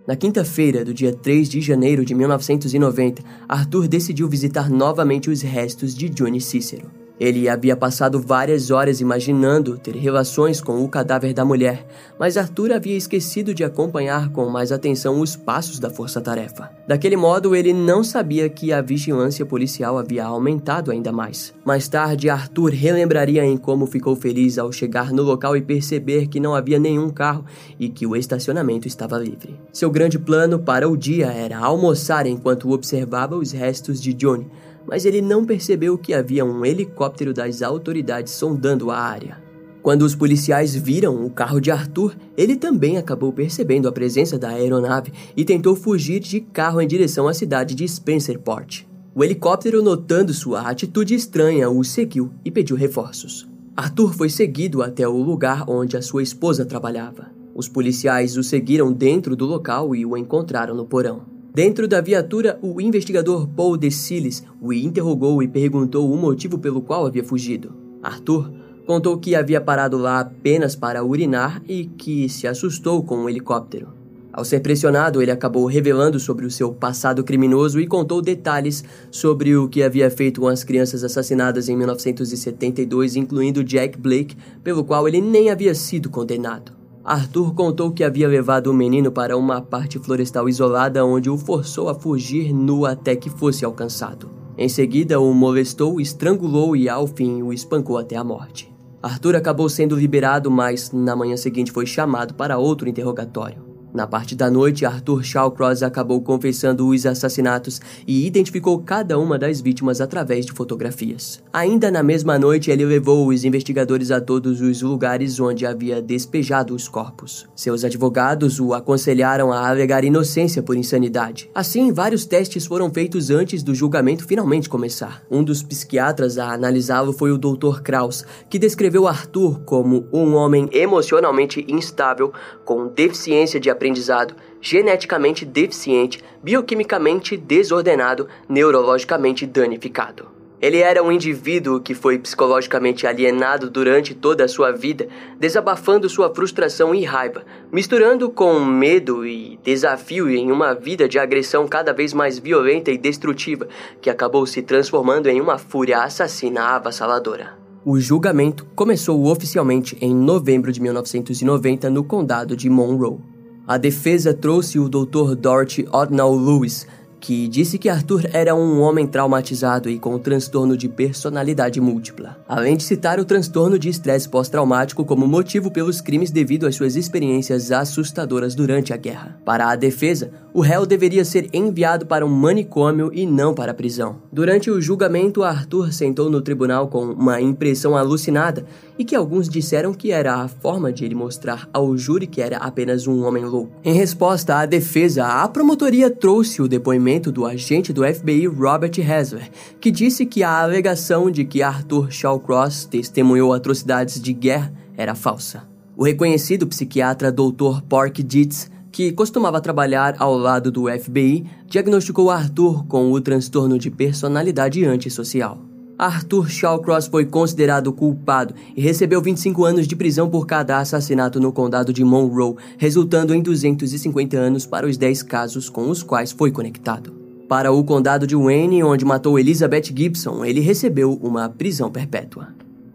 Na 0.07 0.15
quinta-feira 0.15 0.85
do 0.85 0.93
dia 0.93 1.11
3 1.11 1.49
de 1.49 1.59
janeiro 1.59 2.05
de 2.05 2.15
1990, 2.15 3.21
Arthur 3.45 3.89
decidiu 3.89 4.29
visitar 4.29 4.69
novamente 4.69 5.29
os 5.29 5.41
restos 5.41 5.93
de 5.93 6.07
Johnny 6.07 6.39
Cícero. 6.39 6.89
Ele 7.19 7.49
havia 7.49 7.75
passado 7.75 8.21
várias 8.21 8.69
horas 8.69 9.01
imaginando 9.01 9.77
ter 9.77 9.95
relações 9.95 10.61
com 10.61 10.83
o 10.83 10.87
cadáver 10.87 11.33
da 11.33 11.43
mulher, 11.43 11.85
mas 12.19 12.37
Arthur 12.37 12.71
havia 12.71 12.95
esquecido 12.95 13.55
de 13.55 13.63
acompanhar 13.63 14.29
com 14.29 14.47
mais 14.49 14.71
atenção 14.71 15.19
os 15.19 15.35
passos 15.35 15.79
da 15.79 15.89
força-tarefa. 15.89 16.69
Daquele 16.87 17.17
modo, 17.17 17.55
ele 17.55 17.73
não 17.73 18.03
sabia 18.03 18.47
que 18.49 18.71
a 18.71 18.81
vigilância 18.81 19.45
policial 19.45 19.97
havia 19.97 20.25
aumentado 20.25 20.91
ainda 20.91 21.11
mais. 21.11 21.53
Mais 21.65 21.87
tarde, 21.87 22.29
Arthur 22.29 22.71
relembraria 22.71 23.43
em 23.43 23.57
como 23.57 23.87
ficou 23.87 24.15
feliz 24.15 24.59
ao 24.59 24.71
chegar 24.71 25.11
no 25.11 25.23
local 25.23 25.57
e 25.57 25.61
perceber 25.61 26.27
que 26.27 26.39
não 26.39 26.53
havia 26.53 26.77
nenhum 26.77 27.09
carro 27.09 27.45
e 27.79 27.89
que 27.89 28.05
o 28.05 28.15
estacionamento 28.15 28.87
estava 28.87 29.17
livre. 29.17 29.59
Seu 29.73 29.89
grande 29.89 30.19
plano 30.19 30.59
para 30.59 30.87
o 30.87 30.95
dia 30.95 31.27
era 31.27 31.57
almoçar 31.57 32.27
enquanto 32.27 32.71
observava 32.71 33.35
os 33.35 33.51
restos 33.51 33.99
de 33.99 34.13
Johnny 34.13 34.47
mas 34.87 35.05
ele 35.05 35.21
não 35.21 35.45
percebeu 35.45 35.97
que 35.97 36.13
havia 36.13 36.45
um 36.45 36.65
helicóptero 36.65 37.33
das 37.33 37.61
autoridades 37.61 38.33
sondando 38.33 38.89
a 38.89 38.97
área. 38.97 39.45
Quando 39.83 40.01
os 40.01 40.15
policiais 40.15 40.75
viram 40.75 41.25
o 41.25 41.29
carro 41.29 41.61
de 41.61 41.71
Arthur, 41.71 42.15
ele 42.35 42.55
também 42.55 42.97
acabou 42.97 43.31
percebendo 43.31 43.87
a 43.87 43.91
presença 43.91 44.37
da 44.37 44.49
aeronave 44.49 45.13
e 45.35 45.45
tentou 45.45 45.75
fugir 45.75 46.19
de 46.19 46.41
carro 46.41 46.81
em 46.81 46.87
direção 46.87 47.27
à 47.27 47.33
cidade 47.33 47.75
de 47.75 47.87
Spencerport. 47.87 48.83
O 49.15 49.23
helicóptero, 49.23 49.81
notando 49.81 50.33
sua 50.33 50.61
atitude 50.61 51.15
estranha, 51.15 51.69
o 51.69 51.83
seguiu 51.83 52.31
e 52.43 52.51
pediu 52.51 52.75
reforços. 52.75 53.47
Arthur 53.75 54.13
foi 54.13 54.29
seguido 54.29 54.81
até 54.81 55.07
o 55.07 55.21
lugar 55.21 55.63
onde 55.69 55.95
a 55.95 56.01
sua 56.01 56.21
esposa 56.21 56.65
trabalhava. 56.65 57.31
Os 57.55 57.67
policiais 57.67 58.37
o 58.37 58.43
seguiram 58.43 58.91
dentro 58.91 59.35
do 59.35 59.45
local 59.45 59.95
e 59.95 60.05
o 60.05 60.17
encontraram 60.17 60.75
no 60.75 60.85
porão. 60.85 61.36
Dentro 61.57 61.87
da 61.87 61.99
viatura, 62.01 62.59
o 62.61 62.79
investigador 62.79 63.47
Paul 63.47 63.77
DeCilles 63.77 64.43
o 64.61 64.71
interrogou 64.71 65.41
e 65.41 65.47
perguntou 65.47 66.07
o 66.07 66.15
motivo 66.15 66.59
pelo 66.59 66.83
qual 66.83 67.07
havia 67.07 67.23
fugido. 67.23 67.73
Arthur 67.99 68.51
contou 68.85 69.17
que 69.17 69.33
havia 69.33 69.59
parado 69.59 69.97
lá 69.97 70.19
apenas 70.19 70.75
para 70.75 71.03
urinar 71.03 71.59
e 71.67 71.85
que 71.85 72.29
se 72.29 72.47
assustou 72.47 73.01
com 73.01 73.17
um 73.17 73.27
helicóptero. 73.27 73.87
Ao 74.31 74.45
ser 74.45 74.59
pressionado, 74.59 75.19
ele 75.19 75.31
acabou 75.31 75.65
revelando 75.65 76.19
sobre 76.19 76.45
o 76.45 76.51
seu 76.51 76.71
passado 76.71 77.23
criminoso 77.23 77.81
e 77.81 77.87
contou 77.87 78.21
detalhes 78.21 78.83
sobre 79.09 79.55
o 79.57 79.67
que 79.67 79.81
havia 79.81 80.11
feito 80.11 80.41
com 80.41 80.47
as 80.47 80.63
crianças 80.63 81.03
assassinadas 81.03 81.67
em 81.67 81.75
1972, 81.75 83.15
incluindo 83.15 83.63
Jack 83.63 83.97
Blake, 83.97 84.37
pelo 84.63 84.83
qual 84.83 85.07
ele 85.07 85.21
nem 85.21 85.49
havia 85.49 85.73
sido 85.73 86.07
condenado. 86.07 86.76
Arthur 87.07 87.53
contou 87.53 87.89
que 87.89 88.03
havia 88.03 88.27
levado 88.27 88.67
o 88.67 88.73
menino 88.73 89.09
para 89.09 89.37
uma 89.37 89.61
parte 89.61 89.97
florestal 89.97 90.49
isolada 90.49 91.05
onde 91.05 91.29
o 91.29 91.37
forçou 91.37 91.87
a 91.87 91.95
fugir 91.95 92.53
nu 92.53 92.85
até 92.85 93.15
que 93.15 93.29
fosse 93.29 93.63
alcançado. 93.63 94.29
Em 94.57 94.67
seguida, 94.67 95.17
o 95.17 95.33
molestou, 95.33 96.01
estrangulou 96.01 96.75
e, 96.75 96.89
ao 96.89 97.07
fim, 97.07 97.41
o 97.41 97.53
espancou 97.53 97.97
até 97.97 98.17
a 98.17 98.25
morte. 98.25 98.69
Arthur 99.01 99.37
acabou 99.37 99.69
sendo 99.69 99.95
liberado, 99.95 100.51
mas 100.51 100.91
na 100.91 101.15
manhã 101.15 101.37
seguinte 101.37 101.71
foi 101.71 101.85
chamado 101.85 102.33
para 102.33 102.57
outro 102.57 102.89
interrogatório. 102.89 103.66
Na 103.97 104.05
parte 104.05 104.35
da 104.35 104.47
noite, 104.51 104.85
Arthur 104.85 105.23
Shawcross 105.23 105.81
acabou 105.81 106.21
confessando 106.21 106.87
os 106.87 107.03
assassinatos 107.03 107.81
e 108.05 108.27
identificou 108.27 108.77
cada 108.77 109.17
uma 109.17 109.39
das 109.39 109.59
vítimas 109.59 109.99
através 109.99 110.45
de 110.45 110.51
fotografias. 110.51 111.41
Ainda 111.51 111.89
na 111.89 112.03
mesma 112.03 112.37
noite, 112.37 112.69
ele 112.69 112.85
levou 112.85 113.27
os 113.27 113.43
investigadores 113.43 114.11
a 114.11 114.21
todos 114.21 114.61
os 114.61 114.83
lugares 114.83 115.39
onde 115.39 115.65
havia 115.65 115.99
despejado 115.99 116.75
os 116.75 116.87
corpos. 116.87 117.47
Seus 117.55 117.83
advogados 117.83 118.59
o 118.59 118.75
aconselharam 118.75 119.51
a 119.51 119.67
alegar 119.67 120.03
inocência 120.03 120.61
por 120.61 120.77
insanidade. 120.77 121.49
Assim, 121.55 121.91
vários 121.91 122.23
testes 122.23 122.67
foram 122.67 122.93
feitos 122.93 123.31
antes 123.31 123.63
do 123.63 123.73
julgamento 123.73 124.27
finalmente 124.27 124.69
começar. 124.69 125.23
Um 125.27 125.43
dos 125.43 125.63
psiquiatras 125.63 126.37
a 126.37 126.53
analisá-lo 126.53 127.13
foi 127.13 127.31
o 127.31 127.37
Dr. 127.39 127.81
Kraus, 127.81 128.23
que 128.47 128.59
descreveu 128.59 129.07
Arthur 129.07 129.61
como 129.61 130.05
um 130.13 130.35
homem 130.35 130.69
emocionalmente 130.71 131.65
instável, 131.67 132.31
com 132.63 132.85
deficiência 132.85 133.59
de 133.59 133.71
aprendizagem 133.71 133.86
aprendizado, 133.87 134.35
geneticamente 134.59 135.45
deficiente, 135.45 136.21
bioquimicamente 136.43 137.37
desordenado, 137.37 138.27
neurologicamente 138.49 139.45
danificado. 139.45 140.35
Ele 140.59 140.79
era 140.79 141.03
um 141.03 141.11
indivíduo 141.11 141.79
que 141.79 141.93
foi 141.93 142.17
psicologicamente 142.17 143.05
alienado 143.05 143.69
durante 143.69 144.15
toda 144.15 144.43
a 144.43 144.47
sua 144.47 144.71
vida, 144.71 145.07
desabafando 145.39 146.09
sua 146.09 146.33
frustração 146.33 146.95
e 146.95 147.05
raiva, 147.05 147.43
misturando 147.71 148.27
com 148.29 148.59
medo 148.59 149.25
e 149.25 149.59
desafio 149.63 150.27
em 150.27 150.51
uma 150.51 150.73
vida 150.73 151.07
de 151.07 151.19
agressão 151.19 151.67
cada 151.67 151.93
vez 151.93 152.11
mais 152.11 152.39
violenta 152.39 152.91
e 152.91 152.97
destrutiva, 152.97 153.67
que 154.01 154.09
acabou 154.09 154.47
se 154.47 154.63
transformando 154.63 155.27
em 155.27 155.39
uma 155.39 155.59
fúria 155.59 156.01
assassina 156.01 156.75
avassaladora. 156.75 157.55
O 157.85 157.99
julgamento 157.99 158.65
começou 158.75 159.27
oficialmente 159.27 159.95
em 160.01 160.13
novembro 160.13 160.71
de 160.71 160.81
1990 160.81 161.89
no 161.91 162.03
condado 162.03 162.57
de 162.57 162.67
Monroe. 162.67 163.36
A 163.67 163.77
defesa 163.77 164.33
trouxe 164.33 164.79
o 164.79 164.87
Dr. 164.87 165.35
Dorothy 165.35 165.85
Odnall 165.91 166.37
Lewis, 166.37 166.87
que 167.19 167.49
disse 167.49 167.77
que 167.77 167.89
Arthur 167.89 168.23
era 168.31 168.55
um 168.55 168.79
homem 168.79 169.05
traumatizado 169.05 169.89
e 169.89 169.99
com 169.99 170.15
um 170.15 170.19
transtorno 170.19 170.77
de 170.77 170.87
personalidade 170.87 171.81
múltipla, 171.81 172.37
além 172.47 172.77
de 172.77 172.83
citar 172.83 173.19
o 173.19 173.25
transtorno 173.25 173.77
de 173.77 173.89
estresse 173.89 174.29
pós-traumático 174.29 175.03
como 175.03 175.27
motivo 175.27 175.69
pelos 175.69 175.99
crimes 175.99 176.31
devido 176.31 176.65
às 176.65 176.75
suas 176.75 176.95
experiências 176.95 177.69
assustadoras 177.69 178.55
durante 178.55 178.93
a 178.93 178.97
guerra. 178.97 179.37
Para 179.43 179.69
a 179.69 179.75
defesa, 179.75 180.31
o 180.57 180.61
réu 180.61 180.87
deveria 180.87 181.23
ser 181.23 181.49
enviado 181.53 182.07
para 182.07 182.25
um 182.25 182.29
manicômio 182.29 183.11
e 183.13 183.27
não 183.27 183.53
para 183.53 183.73
a 183.73 183.75
prisão. 183.75 184.15
Durante 184.33 184.71
o 184.71 184.81
julgamento, 184.81 185.43
Arthur 185.43 185.93
sentou 185.93 186.31
no 186.31 186.41
tribunal 186.41 186.87
com 186.87 187.11
uma 187.11 187.39
impressão 187.39 187.95
alucinada 187.95 188.65
e 188.97 189.05
que 189.05 189.15
alguns 189.15 189.47
disseram 189.47 189.93
que 189.93 190.11
era 190.11 190.33
a 190.33 190.47
forma 190.47 190.91
de 190.91 191.05
ele 191.05 191.13
mostrar 191.13 191.69
ao 191.71 191.95
júri 191.95 192.25
que 192.25 192.41
era 192.41 192.57
apenas 192.57 193.05
um 193.05 193.23
homem 193.23 193.45
louco. 193.45 193.71
Em 193.83 193.93
resposta 193.93 194.55
à 194.55 194.65
defesa, 194.65 195.27
a 195.27 195.47
promotoria 195.47 196.09
trouxe 196.09 196.59
o 196.59 196.67
depoimento 196.67 197.31
do 197.31 197.45
agente 197.45 197.93
do 197.93 198.03
FBI 198.03 198.47
Robert 198.47 198.93
Hasler, 198.99 199.51
que 199.79 199.91
disse 199.91 200.25
que 200.25 200.41
a 200.41 200.63
alegação 200.63 201.29
de 201.29 201.45
que 201.45 201.61
Arthur 201.61 202.11
Shawcross 202.11 202.85
testemunhou 202.85 203.53
atrocidades 203.53 204.19
de 204.19 204.33
guerra 204.33 204.73
era 204.97 205.13
falsa. 205.13 205.67
O 205.95 206.03
reconhecido 206.03 206.65
psiquiatra 206.65 207.31
Dr. 207.31 207.81
Pork 207.87 208.23
Dietz, 208.23 208.71
que 208.97 209.11
costumava 209.11 209.61
trabalhar 209.61 210.15
ao 210.17 210.35
lado 210.35 210.71
do 210.71 210.85
FBI, 210.89 211.45
diagnosticou 211.67 212.31
Arthur 212.31 212.83
com 212.87 213.11
o 213.11 213.21
transtorno 213.21 213.77
de 213.77 213.91
personalidade 213.91 214.83
antissocial. 214.85 215.61
Arthur 215.99 216.49
Shawcross 216.49 217.05
foi 217.05 217.23
considerado 217.23 217.93
culpado 217.93 218.55
e 218.75 218.81
recebeu 218.81 219.21
25 219.21 219.63
anos 219.65 219.87
de 219.87 219.95
prisão 219.95 220.27
por 220.27 220.47
cada 220.47 220.79
assassinato 220.79 221.39
no 221.39 221.53
condado 221.53 221.93
de 221.93 222.03
Monroe, 222.03 222.55
resultando 222.79 223.35
em 223.35 223.41
250 223.43 224.35
anos 224.35 224.65
para 224.65 224.87
os 224.87 224.97
10 224.97 225.21
casos 225.21 225.69
com 225.69 225.91
os 225.91 226.01
quais 226.01 226.31
foi 226.31 226.51
conectado. 226.51 227.13
Para 227.47 227.71
o 227.71 227.83
condado 227.83 228.25
de 228.25 228.35
Wayne, 228.35 228.83
onde 228.83 229.05
matou 229.05 229.37
Elizabeth 229.37 229.95
Gibson, 229.95 230.43
ele 230.43 230.59
recebeu 230.59 231.13
uma 231.21 231.47
prisão 231.47 231.91
perpétua. 231.91 232.47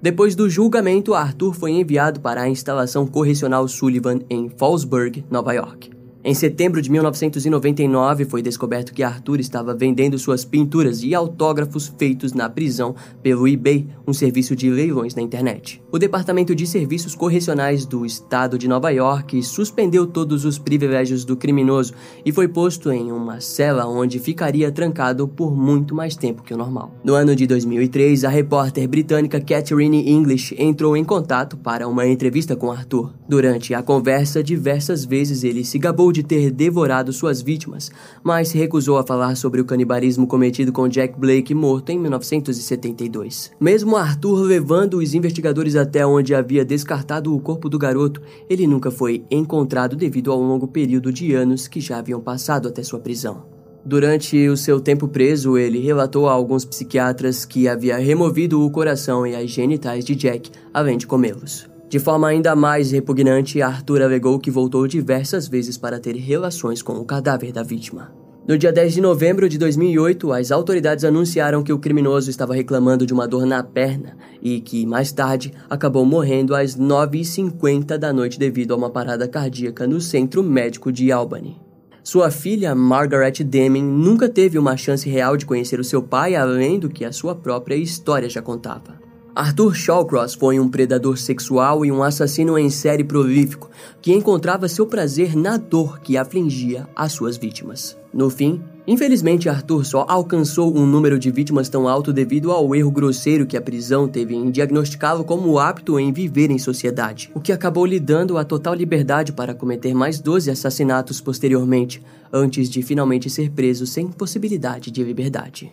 Depois 0.03 0.35
do 0.35 0.51
julgamento, 0.51 1.15
Arthur 1.15 1.55
foi 1.55 1.71
enviado 1.71 2.19
para 2.19 2.43
a 2.43 2.49
instalação 2.49 3.07
correcional 3.07 3.69
Sullivan 3.69 4.19
em 4.29 4.49
Fallsburg, 4.49 5.25
Nova 5.31 5.53
York. 5.53 5.93
Em 6.25 6.35
setembro 6.35 6.81
de 6.81 6.89
1999, 6.89 8.27
foi 8.27 8.43
descoberto 8.43 8.95
que 8.95 9.03
Arthur 9.03 9.41
estava 9.41 9.75
vendendo 9.75 10.17
suas 10.17 10.45
pinturas 10.45 11.03
e 11.03 11.17
autógrafos 11.17 11.93
feitos 11.99 12.33
na 12.33 12.49
prisão 12.49 12.95
pelo 13.21 13.49
eBay, 13.49 13.89
um 14.07 14.13
serviço 14.13 14.55
de 14.55 14.71
leilões 14.71 15.17
na 15.17 15.23
internet. 15.23 15.83
O 15.91 15.99
Departamento 15.99 16.55
de 16.55 16.65
Serviços 16.65 17.17
Correcionais 17.17 17.85
do 17.85 18.07
Estado 18.07 18.57
de 18.57 18.69
Nova 18.69 18.91
York 18.91 19.43
suspendeu 19.43 20.07
todos 20.07 20.45
os 20.45 20.61
privilégios 20.61 21.25
do 21.25 21.37
criminoso 21.37 21.93
e 22.25 22.31
foi 22.31 22.47
posto 22.47 22.93
em 22.93 23.11
uma 23.11 23.41
cela 23.41 23.85
onde 23.89 24.21
ficaria 24.21 24.71
trancado 24.71 25.27
por 25.27 25.57
muito 25.57 25.93
mais 25.93 26.15
tempo 26.15 26.45
que 26.45 26.55
o 26.55 26.57
normal. 26.57 26.95
No 27.03 27.15
ano 27.15 27.35
de 27.35 27.49
2003, 27.49 28.25
a 28.25 28.29
repórter 28.29 28.87
britânica 28.87 29.41
Catherine 29.41 30.09
English 30.09 30.55
entrou 30.57 30.97
em 30.97 31.05
contato 31.05 31.57
para 31.57 31.89
uma 31.89 32.07
entrevista 32.07 32.55
com 32.55 32.71
Arthur. 32.71 33.13
Durante 33.29 33.75
a 33.75 33.83
conversa, 33.83 34.41
diversas 34.41 35.05
vezes 35.05 35.43
ele 35.43 35.65
se 35.65 35.79
gabou 35.79 36.12
de 36.13 36.23
ter 36.23 36.51
devorado 36.51 37.13
suas 37.13 37.41
vítimas, 37.41 37.91
mas 38.23 38.49
se 38.49 38.59
recusou 38.59 38.99
a 38.99 39.05
falar 39.05 39.35
sobre 39.37 39.61
o 39.61 39.65
canibalismo 39.65 40.27
cometido 40.27 40.73
com 40.73 40.87
Jack 40.87 41.19
Blake 41.19 41.55
morto 41.55 41.91
em 41.91 41.99
1972. 41.99 43.51
Mesmo 43.59 43.97
Arthur 43.97 44.43
levando 44.43 44.99
os 44.99 45.15
investigadores 45.15 45.75
até 45.75 46.07
onde 46.07 46.35
havia 46.35 46.65
descartado 46.65 47.35
o 47.35 47.41
corpo 47.41 47.69
do 47.69 47.79
garoto, 47.79 48.21
ele 48.49 48.67
nunca 48.67 48.91
foi 48.91 49.25
encontrado 49.31 49.97
devido 49.97 50.31
ao 50.31 50.41
longo 50.41 50.69
período 50.69 51.13
de 51.13 51.35
anos 51.35 51.67
que 51.67 51.81
já 51.81 51.99
haviam 51.99 52.21
passado 52.21 52.69
até 52.69 52.83
sua 52.83 53.01
prisão. 53.01 53.51
Durante 53.85 54.49
o 54.49 54.57
seu 54.57 54.81
tempo 54.81 55.09
preso, 55.09 55.59
ele 55.59 55.81
relatou 55.81 56.29
a 56.29 56.33
alguns 56.33 56.65
psiquiatras 56.65 57.45
que 57.45 57.67
havia 57.67 57.97
removido 57.97 58.65
o 58.65 58.71
coração 58.71 59.27
e 59.27 59.35
as 59.35 59.51
genitais 59.51 60.05
de 60.05 60.15
Jack, 60.15 60.51
além 60.73 60.97
de 60.97 61.07
comê-los. 61.07 61.72
De 61.93 61.99
forma 61.99 62.27
ainda 62.27 62.57
mais 62.57 62.91
repugnante, 62.91 63.61
Arthur 63.61 64.01
alegou 64.01 64.39
que 64.39 64.51
voltou 64.51 64.89
diversas 64.89 65.47
vezes 65.47 65.77
para 65.77 66.01
ter 66.01 66.17
relações 66.17 66.81
com 66.81 66.95
o 66.95 67.05
cadáver 67.05 67.53
da 67.53 67.63
vítima. 67.63 68.11
No 68.49 68.57
dia 68.57 68.73
10 68.73 68.95
de 68.95 69.01
novembro 69.03 69.47
de 69.47 69.59
2008, 69.59 70.33
as 70.33 70.51
autoridades 70.51 71.05
anunciaram 71.05 71.63
que 71.63 71.71
o 71.71 71.79
criminoso 71.79 72.31
estava 72.31 72.55
reclamando 72.55 73.05
de 73.05 73.13
uma 73.13 73.29
dor 73.29 73.45
na 73.45 73.63
perna 73.63 74.17
e 74.41 74.59
que, 74.63 74.87
mais 74.87 75.13
tarde, 75.13 75.53
acabou 75.69 76.07
morrendo 76.07 76.55
às 76.55 76.79
9h50 76.79 77.99
da 77.99 78.11
noite 78.11 78.39
devido 78.39 78.73
a 78.73 78.77
uma 78.79 78.89
parada 78.89 79.29
cardíaca 79.29 79.87
no 79.87 80.01
centro 80.01 80.43
médico 80.43 80.91
de 80.91 81.13
Albany. 81.13 81.61
Sua 82.03 82.31
filha, 82.31 82.75
Margaret 82.75 83.45
Deming, 83.45 83.85
nunca 83.85 84.31
teve 84.31 84.59
uma 84.59 84.79
chance 84.79 85.07
real 85.11 85.37
de 85.37 85.45
conhecer 85.45 85.79
o 85.79 85.85
seu 85.85 86.03
pai 86.03 86.37
além 86.37 86.79
do 86.79 86.89
que 86.89 87.05
a 87.05 87.13
sua 87.13 87.35
própria 87.35 87.77
história 87.77 88.31
já 88.31 88.41
contava. 88.41 89.12
Arthur 89.35 89.75
Shawcross 89.75 90.35
foi 90.35 90.61
um 90.61 90.69
predador 90.69 91.17
sexual 91.17 91.87
e 91.87 91.91
um 91.91 92.03
assassino 92.03 92.59
em 92.59 92.69
série 92.69 93.03
prolífico 93.03 93.71
que 94.03 94.13
encontrava 94.13 94.69
seu 94.69 94.87
prazer 94.87 95.35
na 95.35 95.57
dor 95.57 96.01
que 96.01 96.19
afligia 96.19 96.87
as 96.95 97.13
suas 97.13 97.39
vítimas. 97.39 97.97
No 98.13 98.29
fim, 98.29 98.63
infelizmente 98.87 99.49
Arthur 99.49 99.87
só 99.87 100.05
alcançou 100.07 100.77
um 100.77 100.85
número 100.85 101.19
de 101.19 101.31
vítimas 101.31 101.71
tão 101.71 101.89
alto 101.89 102.13
devido 102.13 102.51
ao 102.51 102.75
erro 102.75 102.91
grosseiro 102.91 103.47
que 103.47 103.57
a 103.57 103.63
prisão 103.63 104.07
teve 104.07 104.35
em 104.35 104.51
diagnosticá-lo 104.51 105.25
como 105.25 105.59
apto 105.59 105.99
em 105.99 106.13
viver 106.13 106.51
em 106.51 106.59
sociedade, 106.59 107.31
o 107.35 107.41
que 107.41 107.53
acabou 107.53 107.87
lhe 107.87 107.99
dando 107.99 108.37
a 108.37 108.45
total 108.45 108.75
liberdade 108.75 109.33
para 109.33 109.55
cometer 109.55 109.95
mais 109.95 110.21
12 110.21 110.51
assassinatos 110.51 111.23
posteriormente, 111.23 112.03
antes 112.31 112.69
de 112.69 112.83
finalmente 112.83 113.31
ser 113.31 113.51
preso 113.51 113.87
sem 113.87 114.09
possibilidade 114.09 114.91
de 114.91 115.03
liberdade. 115.03 115.73